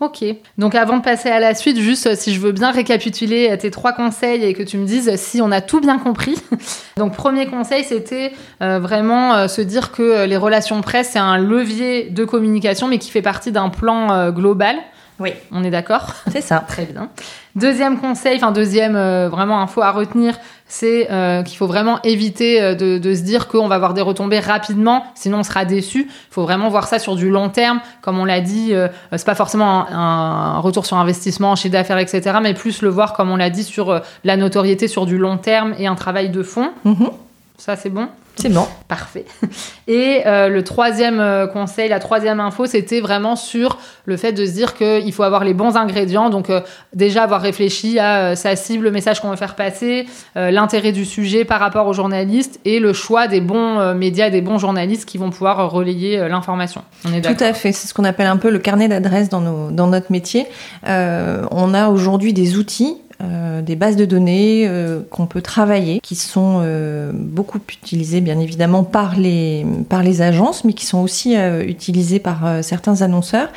Ok. 0.00 0.24
Donc 0.58 0.74
avant 0.74 0.98
de 0.98 1.02
passer 1.02 1.30
à 1.30 1.38
la 1.38 1.54
suite, 1.54 1.78
juste 1.78 2.08
euh, 2.08 2.14
si 2.16 2.34
je 2.34 2.40
veux 2.40 2.50
bien 2.50 2.72
récapituler 2.72 3.50
euh, 3.50 3.56
tes 3.56 3.70
trois 3.70 3.92
conseils 3.92 4.44
et 4.44 4.52
que 4.52 4.62
tu 4.62 4.76
me 4.76 4.84
dises 4.84 5.14
si 5.16 5.40
on 5.40 5.52
a 5.52 5.60
tout 5.60 5.80
bien 5.80 5.98
compris. 5.98 6.36
Donc 6.96 7.14
premier 7.14 7.46
conseil, 7.46 7.84
c'était 7.84 8.32
vraiment 8.60 9.48
se 9.48 9.60
dire 9.60 9.92
que 9.92 10.24
les 10.24 10.36
relations 10.36 10.80
presse, 10.80 11.10
c'est 11.12 11.18
un 11.18 11.38
levier 11.38 12.10
de 12.10 12.24
communication, 12.24 12.88
mais 12.88 12.98
qui 12.98 13.10
fait 13.10 13.22
partie 13.22 13.52
d'un 13.52 13.68
plan 13.68 14.30
global. 14.30 14.76
Oui. 15.20 15.32
On 15.52 15.62
est 15.62 15.70
d'accord? 15.70 16.12
C'est 16.30 16.40
ça. 16.40 16.64
Très 16.66 16.86
bien. 16.86 17.08
Deuxième 17.56 17.98
conseil, 17.98 18.36
enfin 18.36 18.52
deuxième 18.52 18.94
vraiment 19.28 19.60
info 19.60 19.82
à 19.82 19.90
retenir, 19.90 20.36
c'est 20.66 21.10
euh, 21.10 21.42
qu'il 21.42 21.56
faut 21.58 21.66
vraiment 21.66 22.00
éviter 22.02 22.60
euh, 22.60 22.74
de, 22.74 23.14
se 23.14 23.22
dire 23.22 23.48
qu'on 23.48 23.68
va 23.68 23.74
avoir 23.74 23.94
des 23.94 24.00
retombées 24.00 24.40
rapidement, 24.40 25.04
sinon 25.14 25.38
on 25.38 25.42
sera 25.42 25.64
déçu. 25.64 26.08
Il 26.08 26.32
faut 26.32 26.42
vraiment 26.42 26.68
voir 26.68 26.88
ça 26.88 26.98
sur 26.98 27.16
du 27.16 27.30
long 27.30 27.50
terme, 27.50 27.80
comme 28.00 28.18
on 28.18 28.24
l'a 28.24 28.40
dit. 28.40 28.72
Euh, 28.72 28.88
c'est 29.12 29.26
pas 29.26 29.34
forcément 29.34 29.86
un, 29.90 30.58
retour 30.58 30.86
sur 30.86 30.96
investissement, 30.96 31.52
un 31.52 31.56
chiffre 31.56 31.72
d'affaires, 31.72 31.98
etc., 31.98 32.38
mais 32.42 32.54
plus 32.54 32.82
le 32.82 32.88
voir, 32.88 33.12
comme 33.12 33.30
on 33.30 33.36
l'a 33.36 33.50
dit, 33.50 33.64
sur 33.64 34.00
la 34.24 34.36
notoriété 34.36 34.88
sur 34.88 35.06
du 35.06 35.18
long 35.18 35.36
terme 35.36 35.74
et 35.78 35.86
un 35.86 35.94
travail 35.94 36.30
de 36.30 36.42
fond. 36.42 36.70
Mm-hmm. 36.86 37.10
Ça, 37.58 37.76
c'est 37.76 37.90
bon? 37.90 38.08
C'est 38.36 38.48
bon. 38.48 38.66
Parfait. 38.88 39.24
Et 39.86 40.22
euh, 40.26 40.48
le 40.48 40.64
troisième 40.64 41.20
euh, 41.20 41.46
conseil, 41.46 41.88
la 41.88 42.00
troisième 42.00 42.40
info, 42.40 42.66
c'était 42.66 43.00
vraiment 43.00 43.36
sur 43.36 43.78
le 44.06 44.16
fait 44.16 44.32
de 44.32 44.44
se 44.44 44.52
dire 44.52 44.74
qu'il 44.74 45.12
faut 45.12 45.22
avoir 45.22 45.44
les 45.44 45.54
bons 45.54 45.76
ingrédients. 45.76 46.30
Donc 46.30 46.50
euh, 46.50 46.60
déjà 46.94 47.22
avoir 47.22 47.40
réfléchi 47.40 47.98
à 47.98 48.34
sa 48.34 48.56
cible, 48.56 48.84
le 48.84 48.90
message 48.90 49.20
qu'on 49.20 49.30
veut 49.30 49.36
faire 49.36 49.54
passer, 49.54 50.06
l'intérêt 50.34 50.92
du 50.92 51.04
sujet 51.04 51.44
par 51.44 51.60
rapport 51.60 51.86
aux 51.86 51.92
journalistes 51.92 52.60
et 52.64 52.80
le 52.80 52.92
choix 52.92 53.28
des 53.28 53.40
bons 53.40 53.94
médias, 53.94 54.30
des 54.30 54.40
bons 54.40 54.58
journalistes 54.58 55.04
qui 55.08 55.18
vont 55.18 55.30
pouvoir 55.30 55.70
relayer 55.70 56.28
l'information. 56.28 56.82
Tout 57.02 57.36
à 57.40 57.52
fait. 57.52 57.72
C'est 57.72 57.88
ce 57.88 57.94
qu'on 57.94 58.04
appelle 58.04 58.26
un 58.26 58.36
peu 58.36 58.50
le 58.50 58.58
carnet 58.58 58.88
d'adresses 58.88 59.28
dans, 59.28 59.70
dans 59.70 59.86
notre 59.86 60.10
métier. 60.10 60.46
on 60.84 61.74
a 61.74 61.88
aujourd'hui 61.88 62.32
des 62.32 62.56
outils 62.56 62.96
des 63.20 63.76
bases 63.76 63.96
de 63.96 64.04
données 64.04 64.68
qu'on 65.10 65.26
peut 65.26 65.40
travailler, 65.40 66.00
qui 66.00 66.14
sont 66.14 66.62
beaucoup 67.12 67.58
utilisées 67.68 68.20
bien 68.20 68.38
évidemment 68.38 68.84
par 68.84 69.16
les, 69.16 69.64
par 69.88 70.02
les 70.02 70.20
agences, 70.22 70.64
mais 70.64 70.72
qui 70.72 70.86
sont 70.86 70.98
aussi 70.98 71.36
utilisées 71.36 72.18
par 72.18 72.62
certains 72.62 73.02
annonceurs 73.02 73.48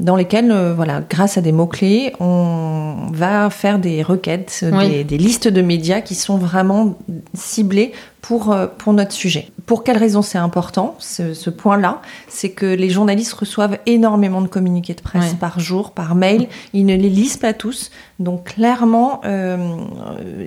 dans 0.00 0.16
lesquels, 0.16 0.50
euh, 0.50 0.74
voilà, 0.74 1.02
grâce 1.08 1.38
à 1.38 1.40
des 1.40 1.52
mots-clés, 1.52 2.12
on 2.20 3.08
va 3.12 3.50
faire 3.50 3.78
des 3.78 4.02
requêtes, 4.02 4.64
des, 4.80 5.04
des, 5.04 5.18
listes 5.18 5.48
de 5.48 5.62
médias 5.62 6.00
qui 6.00 6.14
sont 6.14 6.38
vraiment 6.38 6.96
ciblées 7.34 7.92
pour, 8.20 8.52
euh, 8.52 8.66
pour 8.66 8.92
notre 8.92 9.12
sujet. 9.12 9.50
Pour 9.66 9.84
quelle 9.84 9.98
raison 9.98 10.22
c'est 10.22 10.38
important, 10.38 10.96
ce, 10.98 11.34
ce 11.34 11.50
point-là? 11.50 12.00
C'est 12.28 12.50
que 12.50 12.66
les 12.66 12.90
journalistes 12.90 13.32
reçoivent 13.32 13.78
énormément 13.86 14.40
de 14.40 14.48
communiqués 14.48 14.94
de 14.94 15.02
presse 15.02 15.34
par 15.34 15.60
jour, 15.60 15.92
par 15.92 16.14
mail. 16.14 16.48
Ils 16.72 16.86
ne 16.86 16.96
les 16.96 17.10
lisent 17.10 17.36
pas 17.36 17.52
tous. 17.52 17.90
Donc 18.18 18.54
clairement, 18.54 19.20
euh, 19.24 19.76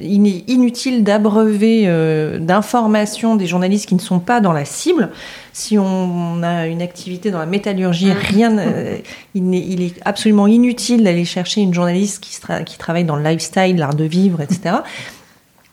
il 0.02 0.28
est 0.28 0.50
inutile 0.50 1.06
d'abreuver 1.06 1.84
euh, 1.86 2.38
d'informations 2.38 3.36
des 3.36 3.48
journalistes 3.48 3.88
qui 3.88 3.96
ne 3.96 4.02
sont 4.02 4.20
pas 4.20 4.42
dans 4.42 4.52
la 4.52 4.66
cible. 4.66 5.10
Si 5.54 5.78
on 5.78 6.44
a 6.44 6.68
une 6.68 6.82
activité 6.82 7.32
dans 7.32 7.40
la 7.40 7.46
métallurgie, 7.46 8.12
rien, 8.12 8.58
euh, 8.58 8.98
il, 9.36 9.54
est, 9.56 9.60
il, 9.60 9.84
est, 9.84 9.94
absolument 10.04 10.48
inutile 10.48 11.04
d'aller 11.04 11.24
chercher 11.24 11.62
une 11.62 11.74
journaliste 11.74 12.22
qui, 12.22 12.38
qui 12.66 12.78
travaille 12.78 13.06
dans 13.06 13.16
le 13.16 13.24
lifestyle, 13.24 13.78
l'art 13.78 13.96
de 13.96 14.06
vivre, 14.06 14.42
etc 14.42 14.80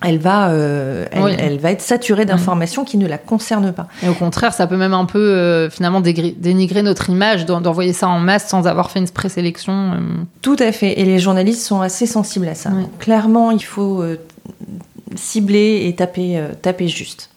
elle 0.00 0.18
va, 0.18 0.50
euh, 0.50 1.06
elle, 1.10 1.58
va 1.58 1.72
être 1.72 1.82
saturée 1.82 2.24
mm. 2.24 2.28
d'informations 2.28 2.84
qui 2.84 2.98
ne 2.98 3.06
la 3.06 3.18
concernent 3.18 3.72
pas. 3.72 3.88
Et 4.02 4.08
au 4.08 4.14
contraire, 4.14 4.52
ça 4.52 4.66
peut 4.66 4.76
même 4.76 4.94
un 4.94 5.06
peu 5.06 5.18
euh, 5.18 5.70
finalement 5.70 6.00
dénigrer 6.00 6.82
notre 6.82 7.10
image 7.10 7.46
d'envoyer 7.46 7.92
ça 7.92 8.08
en 8.08 8.20
masse 8.20 8.48
sans 8.48 8.66
avoir 8.68 8.90
fait 8.90 9.00
une 9.00 9.08
présélection. 9.08 9.92
Euh. 9.92 9.98
Tout 10.42 10.56
à 10.60 10.70
fait. 10.70 11.00
Et 11.00 11.04
les 11.04 11.18
journalistes 11.18 11.66
sont 11.66 11.80
assez 11.80 12.06
sensibles 12.06 12.48
à 12.48 12.54
ça. 12.54 12.70
clairement, 12.98 13.50
il 13.50 13.64
faut 13.64 14.04
cibler 15.16 15.86
et 15.86 15.94
taper, 15.94 16.42
taper 16.62 16.86
juste. 16.86 17.30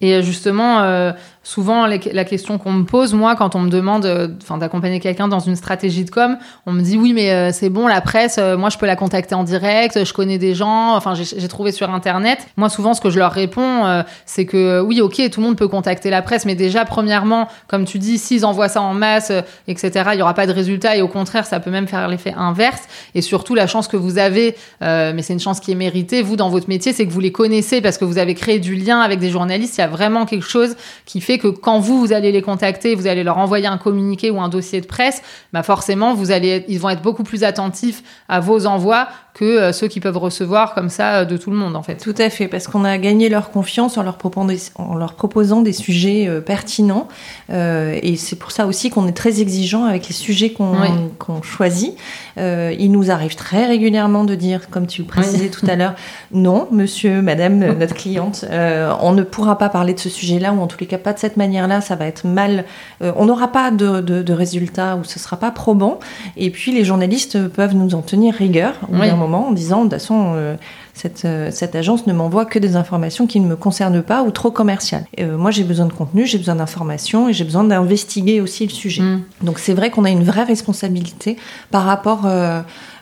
Et 0.00 0.22
justement, 0.22 1.12
souvent 1.42 1.86
la 1.86 2.24
question 2.24 2.56
qu'on 2.58 2.72
me 2.72 2.84
pose 2.84 3.14
moi 3.14 3.34
quand 3.34 3.56
on 3.56 3.60
me 3.60 3.70
demande 3.70 4.06
euh, 4.06 4.28
enfin 4.42 4.58
d'accompagner 4.58 5.00
quelqu'un 5.00 5.26
dans 5.26 5.40
une 5.40 5.56
stratégie 5.56 6.04
de 6.04 6.10
com 6.10 6.36
on 6.66 6.72
me 6.72 6.82
dit 6.82 6.96
oui 6.96 7.12
mais 7.12 7.32
euh, 7.32 7.50
c'est 7.52 7.68
bon 7.68 7.88
la 7.88 8.00
presse 8.00 8.36
euh, 8.38 8.56
moi 8.56 8.70
je 8.70 8.78
peux 8.78 8.86
la 8.86 8.94
contacter 8.94 9.34
en 9.34 9.42
direct 9.42 10.04
je 10.04 10.12
connais 10.12 10.38
des 10.38 10.54
gens 10.54 10.94
enfin 10.94 11.14
j'ai 11.14 11.48
trouvé 11.48 11.72
sur 11.72 11.90
internet. 11.90 12.46
Moi 12.56 12.68
souvent 12.68 12.94
ce 12.94 13.00
que 13.00 13.10
je 13.10 13.18
leur 13.18 13.32
réponds 13.32 14.02
c'est 14.24 14.46
que 14.46 14.80
oui 14.80 15.00
ok 15.00 15.30
tout 15.30 15.40
le 15.40 15.46
monde 15.46 15.56
peut 15.56 15.68
contacter 15.68 16.10
la 16.10 16.22
presse 16.22 16.44
mais 16.44 16.54
déjà 16.54 16.84
premièrement 16.84 17.48
comme 17.66 17.84
tu 17.84 17.98
dis 17.98 18.18
s'ils 18.18 18.46
envoient 18.46 18.68
ça 18.68 18.80
en 18.80 18.94
masse 18.94 19.32
etc 19.66 20.10
il 20.12 20.18
y 20.18 20.22
aura 20.22 20.34
pas 20.34 20.46
de 20.46 20.52
résultat 20.52 20.96
et 20.96 21.02
au 21.02 21.08
contraire 21.08 21.46
ça 21.46 21.58
peut 21.60 21.70
même 21.70 21.88
faire 21.88 22.08
l'effet 22.08 22.34
inverse. 22.36 22.82
Et 23.14 23.20
surtout 23.20 23.54
la 23.54 23.66
chance 23.66 23.88
que 23.88 23.96
vous 23.96 24.18
avez 24.18 24.54
mais 24.80 25.22
c'est 25.22 25.32
une 25.32 25.40
chance 25.40 25.58
qui 25.60 25.72
est 25.72 25.76
méritée 25.76 26.22
vous 26.22 26.36
dans 26.36 26.48
votre 26.48 26.68
métier 26.68 26.92
c'est 26.92 27.06
que 27.06 27.12
vous 27.12 27.20
les 27.20 27.32
connaissez 27.32 27.80
parce 27.80 27.98
que 27.98 28.04
vous 28.04 28.18
avez 28.18 28.34
créé 28.34 28.58
du 28.58 28.76
lien 28.76 29.00
avec 29.00 29.18
des 29.18 29.30
journalistes. 29.30 29.76
Il 29.78 29.80
y 29.80 29.84
a 29.84 29.88
vraiment 29.88 30.24
quelque 30.24 30.46
chose 30.46 30.76
qui 31.04 31.20
fait 31.20 31.31
que 31.38 31.48
quand 31.48 31.78
vous, 31.78 31.98
vous 32.00 32.12
allez 32.12 32.32
les 32.32 32.42
contacter, 32.42 32.94
vous 32.94 33.06
allez 33.06 33.24
leur 33.24 33.38
envoyer 33.38 33.66
un 33.66 33.78
communiqué 33.78 34.30
ou 34.30 34.40
un 34.40 34.48
dossier 34.48 34.80
de 34.80 34.86
presse, 34.86 35.22
bah 35.52 35.62
forcément, 35.62 36.14
vous 36.14 36.30
allez, 36.30 36.64
ils 36.68 36.80
vont 36.80 36.90
être 36.90 37.02
beaucoup 37.02 37.24
plus 37.24 37.44
attentifs 37.44 38.02
à 38.28 38.40
vos 38.40 38.66
envois 38.66 39.08
que 39.34 39.44
euh, 39.44 39.72
ceux 39.72 39.88
qui 39.88 40.00
peuvent 40.00 40.18
recevoir 40.18 40.74
comme 40.74 40.90
ça 40.90 41.20
euh, 41.20 41.24
de 41.24 41.36
tout 41.36 41.50
le 41.50 41.56
monde, 41.56 41.74
en 41.74 41.82
fait. 41.82 41.96
Tout 41.96 42.14
à 42.18 42.28
fait, 42.28 42.48
parce 42.48 42.66
qu'on 42.66 42.84
a 42.84 42.98
gagné 42.98 43.28
leur 43.28 43.50
confiance 43.50 43.96
en 43.96 44.02
leur 44.02 44.18
proposant 44.18 44.44
des, 44.44 44.58
en 44.76 44.94
leur 44.94 45.14
proposant 45.14 45.62
des 45.62 45.72
sujets 45.72 46.28
euh, 46.28 46.40
pertinents. 46.40 47.08
et 47.48 48.16
c'est 48.16 48.36
pour 48.36 48.50
ça 48.50 48.66
aussi 48.66 48.90
qu'on 48.90 49.06
est 49.06 49.12
très 49.12 49.40
exigeant 49.40 49.84
avec 49.84 50.08
les 50.08 50.14
sujets 50.14 50.52
qu'on 50.52 51.42
choisit. 51.42 51.96
il 52.36 52.90
nous 52.90 53.10
arrive 53.10 53.34
très 53.34 53.66
régulièrement 53.66 54.24
de 54.24 54.34
dire, 54.34 54.68
comme 54.70 54.86
tu 54.86 55.02
le 55.02 55.08
précisais 55.08 55.48
tout 55.48 55.66
à 55.68 55.76
l'heure, 55.76 55.94
non, 56.32 56.68
monsieur, 56.70 57.22
madame, 57.22 57.58
notre 57.58 57.94
cliente, 57.94 58.44
on 58.50 59.12
ne 59.12 59.22
pourra 59.22 59.58
pas 59.58 59.68
parler 59.68 59.94
de 59.94 60.00
ce 60.00 60.08
sujet-là, 60.08 60.52
ou 60.52 60.60
en 60.60 60.66
tous 60.66 60.80
les 60.80 60.86
cas 60.86 60.98
pas 60.98 61.12
de 61.12 61.18
cette 61.18 61.36
manière-là, 61.36 61.80
ça 61.80 61.96
va 61.96 62.06
être 62.06 62.26
mal. 62.26 62.64
on 63.00 63.26
n'aura 63.26 63.48
pas 63.48 63.70
de, 63.70 64.00
de, 64.00 64.32
résultats, 64.32 64.96
ou 64.96 65.04
ce 65.04 65.18
sera 65.18 65.36
pas 65.36 65.50
probant. 65.50 65.98
Et 66.36 66.50
puis 66.50 66.72
les 66.72 66.84
journalistes 66.84 67.48
peuvent 67.48 67.74
nous 67.74 67.94
en 67.94 68.02
tenir 68.02 68.34
rigueur 68.34 68.74
moment 69.22 69.48
en 69.48 69.52
disant, 69.52 69.78
de 69.78 69.82
toute 69.84 69.92
façon, 69.92 70.32
euh, 70.34 70.56
cette, 70.94 71.24
euh, 71.24 71.50
cette, 71.50 71.74
agence 71.74 72.06
ne 72.06 72.12
m'envoie 72.12 72.44
que 72.44 72.58
des 72.58 72.76
informations 72.76 73.26
qui 73.26 73.40
ne 73.40 73.46
me 73.46 73.56
concernent 73.56 74.02
pas 74.02 74.22
ou 74.22 74.30
trop 74.30 74.50
commerciales. 74.50 75.06
Euh, 75.20 75.36
moi, 75.36 75.50
j'ai 75.50 75.64
besoin 75.64 75.86
de 75.86 75.92
contenu, 75.92 76.26
j'ai 76.26 76.38
besoin 76.38 76.56
d'informations 76.56 77.28
et 77.28 77.32
j'ai 77.32 77.44
besoin 77.44 77.64
d'investiguer 77.64 78.40
aussi 78.40 78.64
le 78.66 78.72
sujet. 78.72 79.02
Mm. 79.02 79.22
Donc 79.42 79.58
c'est 79.58 79.74
vrai 79.74 79.90
qu'on 79.90 80.04
a 80.04 80.10
une 80.10 80.24
vraie 80.24 80.44
responsabilité 80.44 81.36
par 81.70 81.84
rapport... 81.84 82.26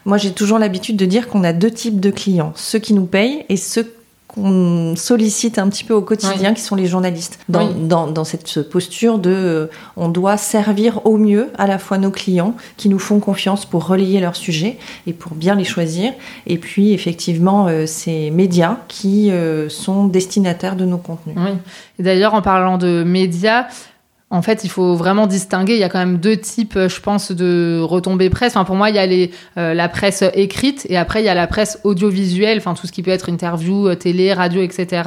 moi, 0.06 0.16
j'ai 0.16 0.32
toujours 0.32 0.58
l'habitude 0.58 0.96
de 0.96 1.06
dire 1.06 1.28
qu'on 1.28 1.44
a 1.44 1.52
deux 1.52 1.70
types 1.70 2.00
de 2.00 2.10
clients, 2.10 2.52
ceux 2.54 2.78
qui 2.78 2.94
nous 2.94 3.06
payent 3.06 3.44
et 3.48 3.56
ceux 3.56 3.92
qu'on 4.32 4.94
sollicite 4.96 5.58
un 5.58 5.68
petit 5.68 5.84
peu 5.84 5.94
au 5.94 6.02
quotidien, 6.02 6.54
qui 6.54 6.62
sont 6.62 6.76
les 6.76 6.86
journalistes. 6.86 7.38
Dans, 7.48 7.68
dans, 7.72 8.06
dans 8.06 8.24
cette 8.24 8.68
posture 8.68 9.18
de 9.18 9.30
euh, 9.30 9.66
on 9.96 10.08
doit 10.08 10.36
servir 10.36 11.04
au 11.06 11.16
mieux 11.16 11.48
à 11.58 11.66
la 11.66 11.78
fois 11.78 11.98
nos 11.98 12.10
clients 12.10 12.54
qui 12.76 12.88
nous 12.88 12.98
font 12.98 13.18
confiance 13.18 13.66
pour 13.66 13.86
relayer 13.86 14.20
leurs 14.20 14.36
sujets 14.36 14.78
et 15.06 15.12
pour 15.12 15.34
bien 15.34 15.54
les 15.54 15.64
choisir, 15.64 16.12
et 16.46 16.58
puis 16.58 16.92
effectivement 16.92 17.66
euh, 17.66 17.86
ces 17.86 18.30
médias 18.30 18.78
qui 18.88 19.30
euh, 19.30 19.68
sont 19.68 20.04
destinataires 20.06 20.76
de 20.76 20.84
nos 20.84 20.98
contenus. 20.98 21.36
Oui. 21.38 21.50
Et 21.98 22.02
d'ailleurs, 22.02 22.34
en 22.34 22.42
parlant 22.42 22.78
de 22.78 23.02
médias, 23.02 23.66
en 24.32 24.42
fait, 24.42 24.62
il 24.62 24.70
faut 24.70 24.94
vraiment 24.94 25.26
distinguer. 25.26 25.74
Il 25.74 25.80
y 25.80 25.84
a 25.84 25.88
quand 25.88 25.98
même 25.98 26.18
deux 26.18 26.36
types, 26.36 26.76
euh, 26.76 26.88
je 26.88 27.00
pense, 27.00 27.32
de 27.32 27.80
retombées 27.82 28.30
presse. 28.30 28.52
Enfin, 28.52 28.64
pour 28.64 28.76
moi, 28.76 28.88
il 28.88 28.96
y 28.96 28.98
a 29.00 29.28
euh, 29.58 29.74
la 29.74 29.88
presse 29.88 30.22
écrite 30.34 30.86
et 30.88 30.96
après, 30.96 31.20
il 31.20 31.26
y 31.26 31.28
a 31.28 31.34
la 31.34 31.48
presse 31.48 31.80
audiovisuelle, 31.82 32.58
enfin, 32.58 32.74
tout 32.74 32.86
ce 32.86 32.92
qui 32.92 33.02
peut 33.02 33.10
être 33.10 33.28
interview, 33.28 33.88
euh, 33.88 33.96
télé, 33.96 34.32
radio, 34.32 34.62
etc. 34.62 35.02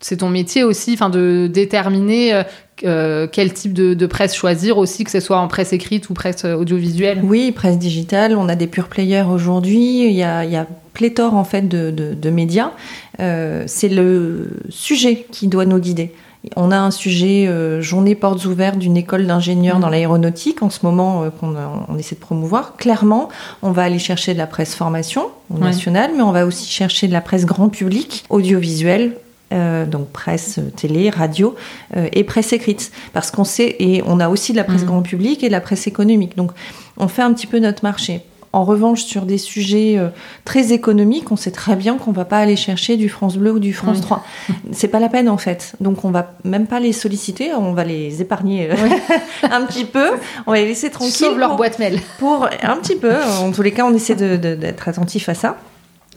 C'est 0.00 0.18
ton 0.18 0.28
métier 0.28 0.64
aussi, 0.64 0.94
enfin, 0.94 1.08
de 1.08 1.48
déterminer 1.52 2.42
quel 2.76 3.52
type 3.52 3.72
de, 3.72 4.06
presse 4.06 4.32
choisir 4.32 4.78
aussi, 4.78 5.02
que 5.02 5.10
ce 5.10 5.18
soit 5.18 5.38
en 5.38 5.48
presse 5.48 5.72
écrite 5.72 6.08
ou 6.08 6.14
presse 6.14 6.44
audiovisuelle. 6.44 7.20
Oui, 7.24 7.50
presse 7.50 7.78
digitale. 7.78 8.36
On 8.36 8.48
a 8.48 8.54
des 8.54 8.68
pure 8.68 8.86
players 8.86 9.24
aujourd'hui. 9.28 10.06
Il 10.06 10.12
y 10.12 10.22
a, 10.22 10.66
pléthore, 10.92 11.34
en 11.34 11.42
fait, 11.42 11.66
de 11.68 12.30
médias. 12.30 12.70
C'est 13.18 13.88
le 13.88 14.50
sujet 14.68 15.26
qui 15.32 15.48
doit 15.48 15.66
nous 15.66 15.80
guider. 15.80 16.12
On 16.56 16.70
a 16.70 16.78
un 16.78 16.90
sujet 16.90 17.46
euh, 17.46 17.80
journée 17.80 18.14
portes 18.14 18.44
ouvertes 18.44 18.78
d'une 18.78 18.96
école 18.96 19.26
d'ingénieurs 19.26 19.78
dans 19.78 19.88
l'aéronautique 19.88 20.62
en 20.62 20.70
ce 20.70 20.80
moment 20.84 21.22
euh, 21.22 21.30
qu'on 21.30 21.54
on 21.88 21.98
essaie 21.98 22.14
de 22.14 22.20
promouvoir. 22.20 22.76
Clairement, 22.76 23.28
on 23.62 23.72
va 23.72 23.82
aller 23.82 23.98
chercher 23.98 24.32
de 24.32 24.38
la 24.38 24.46
presse 24.46 24.74
formation 24.74 25.28
nationale, 25.50 26.10
mais 26.16 26.22
on 26.22 26.32
va 26.32 26.46
aussi 26.46 26.70
chercher 26.70 27.08
de 27.08 27.12
la 27.12 27.20
presse 27.20 27.46
grand 27.46 27.68
public, 27.68 28.24
audiovisuelle, 28.28 29.16
euh, 29.52 29.86
donc 29.86 30.08
presse 30.08 30.60
télé, 30.76 31.08
radio 31.10 31.54
et 31.94 32.24
presse 32.24 32.52
écrite. 32.52 32.92
Parce 33.12 33.30
qu'on 33.30 33.44
sait, 33.44 33.76
et 33.78 34.02
on 34.06 34.20
a 34.20 34.28
aussi 34.28 34.52
de 34.52 34.58
la 34.58 34.64
presse 34.64 34.84
grand 34.84 35.02
public 35.02 35.42
et 35.42 35.48
de 35.48 35.52
la 35.52 35.60
presse 35.60 35.86
économique. 35.86 36.36
Donc 36.36 36.52
on 36.96 37.08
fait 37.08 37.22
un 37.22 37.32
petit 37.32 37.46
peu 37.46 37.58
notre 37.58 37.82
marché. 37.82 38.22
En 38.52 38.64
revanche, 38.64 39.04
sur 39.04 39.26
des 39.26 39.36
sujets 39.36 39.98
euh, 39.98 40.08
très 40.44 40.72
économiques, 40.72 41.30
on 41.30 41.36
sait 41.36 41.50
très 41.50 41.76
bien 41.76 41.98
qu'on 41.98 42.12
va 42.12 42.24
pas 42.24 42.38
aller 42.38 42.56
chercher 42.56 42.96
du 42.96 43.08
France 43.08 43.36
Bleu 43.36 43.52
ou 43.52 43.58
du 43.58 43.74
France 43.74 44.00
3. 44.00 44.24
C'est 44.72 44.88
pas 44.88 45.00
la 45.00 45.10
peine 45.10 45.28
en 45.28 45.36
fait. 45.36 45.74
Donc 45.80 46.04
on 46.04 46.10
va 46.10 46.32
même 46.44 46.66
pas 46.66 46.80
les 46.80 46.92
solliciter, 46.92 47.52
on 47.52 47.74
va 47.74 47.84
les 47.84 48.22
épargner 48.22 48.70
euh, 48.70 48.74
un 49.50 49.66
petit 49.66 49.84
peu. 49.84 50.06
On 50.46 50.52
va 50.52 50.58
les 50.58 50.66
laisser 50.66 50.90
tranquilles. 50.90 51.12
Sauve 51.12 51.38
leur 51.38 51.56
boîte 51.56 51.78
mail. 51.78 52.00
Pour 52.18 52.48
un 52.62 52.76
petit 52.76 52.96
peu. 52.96 53.14
En 53.40 53.52
tous 53.52 53.62
les 53.62 53.72
cas, 53.72 53.84
on 53.84 53.94
essaie 53.94 54.14
d'être 54.14 54.88
attentif 54.88 55.28
à 55.28 55.34
ça. 55.34 55.58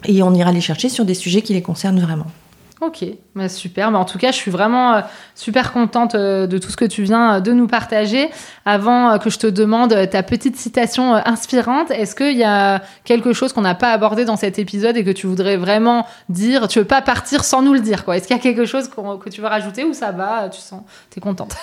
Et 0.06 0.24
on 0.24 0.34
ira 0.34 0.52
les 0.52 0.62
chercher 0.62 0.90
sur 0.90 1.06
des 1.06 1.14
sujets 1.14 1.42
qui 1.42 1.54
les 1.54 1.62
concernent 1.62 2.00
vraiment. 2.00 2.28
Ok, 2.82 3.06
bah, 3.36 3.48
super. 3.48 3.92
Mais 3.92 3.98
en 4.00 4.06
tout 4.06 4.18
cas, 4.18 4.32
je 4.32 4.38
suis 4.38 4.50
vraiment 4.50 4.96
euh, 4.96 5.02
super 5.36 5.72
contente 5.72 6.16
euh, 6.16 6.48
de 6.48 6.58
tout 6.58 6.72
ce 6.72 6.78
que 6.78 6.86
tu 6.86 7.04
viens 7.04 7.36
euh, 7.36 7.40
de 7.40 7.54
nous 7.54 7.68
partager. 7.68 8.32
Avant 8.66 9.20
que 9.20 9.30
je 9.30 9.38
te 9.38 9.46
demande 9.46 10.10
ta 10.10 10.24
petite 10.24 10.56
citation 10.56 11.14
inspirante, 11.14 11.92
est-ce 11.92 12.16
qu'il 12.16 12.36
y 12.36 12.44
a 12.44 12.82
quelque 13.04 13.34
chose 13.34 13.54
qu'on 13.54 13.62
n'a 13.62 13.76
pas 13.76 13.92
abordé 13.92 14.26
dans 14.26 14.36
cet 14.36 14.58
épisode 14.58 14.98
et 14.98 15.04
que 15.04 15.12
tu 15.12 15.28
voudrais 15.28 15.58
vraiment 15.58 16.08
dire 16.30 16.68
Tu 16.68 16.80
veux 16.80 16.86
pas 16.86 17.04
partir 17.04 17.44
sans 17.44 17.62
nous 17.62 17.74
le 17.74 17.82
dire, 17.82 18.04
quoi? 18.04 18.18
Est-ce 18.18 18.28
qu'il 18.28 18.36
y 18.36 18.40
a 18.40 18.42
quelque 18.42 18.66
chose 18.66 18.90
que 18.90 19.30
tu 19.30 19.42
veux 19.42 19.48
rajouter 19.48 19.84
ou 19.84 19.94
ça 19.94 20.12
va 20.12 20.50
Tu 20.50 20.60
sens, 20.60 20.82
t'es 21.12 21.22
contente? 21.22 21.56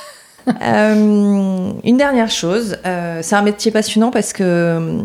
Euh, 0.63 1.73
une 1.85 1.97
dernière 1.97 2.31
chose, 2.31 2.77
euh, 2.87 3.21
c'est 3.23 3.37
un 3.37 3.43
métier 3.43 3.71
passionnant 3.71 4.11
parce 4.11 4.33
que 4.33 5.01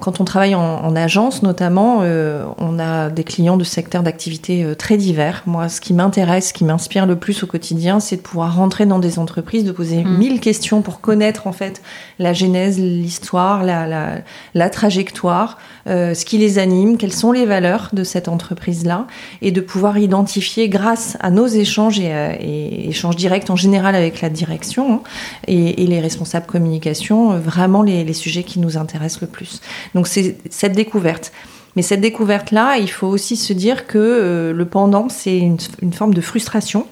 quand 0.00 0.20
on 0.20 0.24
travaille 0.24 0.54
en, 0.54 0.96
agence 0.96 1.42
notamment, 1.42 2.00
euh, 2.02 2.44
on 2.58 2.78
a 2.78 3.10
des 3.10 3.24
clients 3.24 3.56
de 3.56 3.64
secteurs 3.64 4.02
d'activité 4.02 4.66
très 4.76 4.96
divers. 4.96 5.42
Moi, 5.46 5.68
ce 5.68 5.80
qui 5.80 5.94
m'intéresse, 5.94 6.48
ce 6.48 6.52
qui 6.52 6.64
m'inspire 6.64 7.06
le 7.06 7.16
plus 7.16 7.42
au 7.42 7.46
quotidien, 7.46 8.00
c'est 8.00 8.16
de 8.16 8.20
pouvoir 8.22 8.56
rentrer 8.56 8.86
dans 8.86 8.98
des 8.98 9.18
entreprises, 9.18 9.64
de 9.64 9.72
poser 9.72 10.02
mm. 10.02 10.18
mille 10.18 10.40
questions 10.40 10.82
pour 10.82 11.00
connaître 11.00 11.46
en 11.46 11.52
fait 11.52 11.80
la 12.18 12.32
genèse, 12.32 12.78
l'histoire, 12.78 13.64
la, 13.64 13.86
la, 13.86 14.18
la, 14.54 14.70
trajectoire, 14.70 15.58
ce 15.86 16.24
qui 16.24 16.38
les 16.38 16.58
anime, 16.58 16.96
quelles 16.96 17.12
sont 17.12 17.32
les 17.32 17.46
valeurs 17.46 17.90
de 17.92 18.04
cette 18.04 18.28
entreprise-là, 18.28 19.06
et 19.42 19.52
de 19.52 19.60
pouvoir 19.60 19.98
identifier 19.98 20.68
grâce 20.68 21.16
à 21.20 21.30
nos 21.30 21.46
échanges 21.46 21.98
et, 22.00 22.12
et 22.40 22.88
échanges 22.88 23.16
directs 23.16 23.50
en 23.50 23.56
général 23.56 23.94
avec 23.94 24.20
la 24.20 24.28
direction 24.28 24.79
Hein, 24.80 25.00
et, 25.46 25.86
les 25.86 26.00
responsables 26.00 26.46
communication, 26.46 27.32
euh, 27.32 27.38
vraiment 27.38 27.82
les, 27.82 28.12
sujets 28.12 28.42
qui 28.42 28.58
nous 28.58 28.76
intéressent 28.76 29.22
le 29.22 29.26
plus. 29.28 29.60
Donc 29.94 30.06
c'est 30.06 30.36
cette 30.50 30.72
découverte. 30.72 31.32
Mais 31.76 31.82
cette 31.82 32.00
découverte-là, 32.00 32.78
il 32.78 32.90
faut 32.90 33.06
aussi 33.06 33.36
se 33.36 33.52
dire 33.52 33.86
que 33.86 34.52
le 34.54 34.64
pendant, 34.64 35.08
c'est 35.08 35.38
une, 35.38 35.58
forme 35.92 36.14
de 36.14 36.20
frustration 36.20 36.86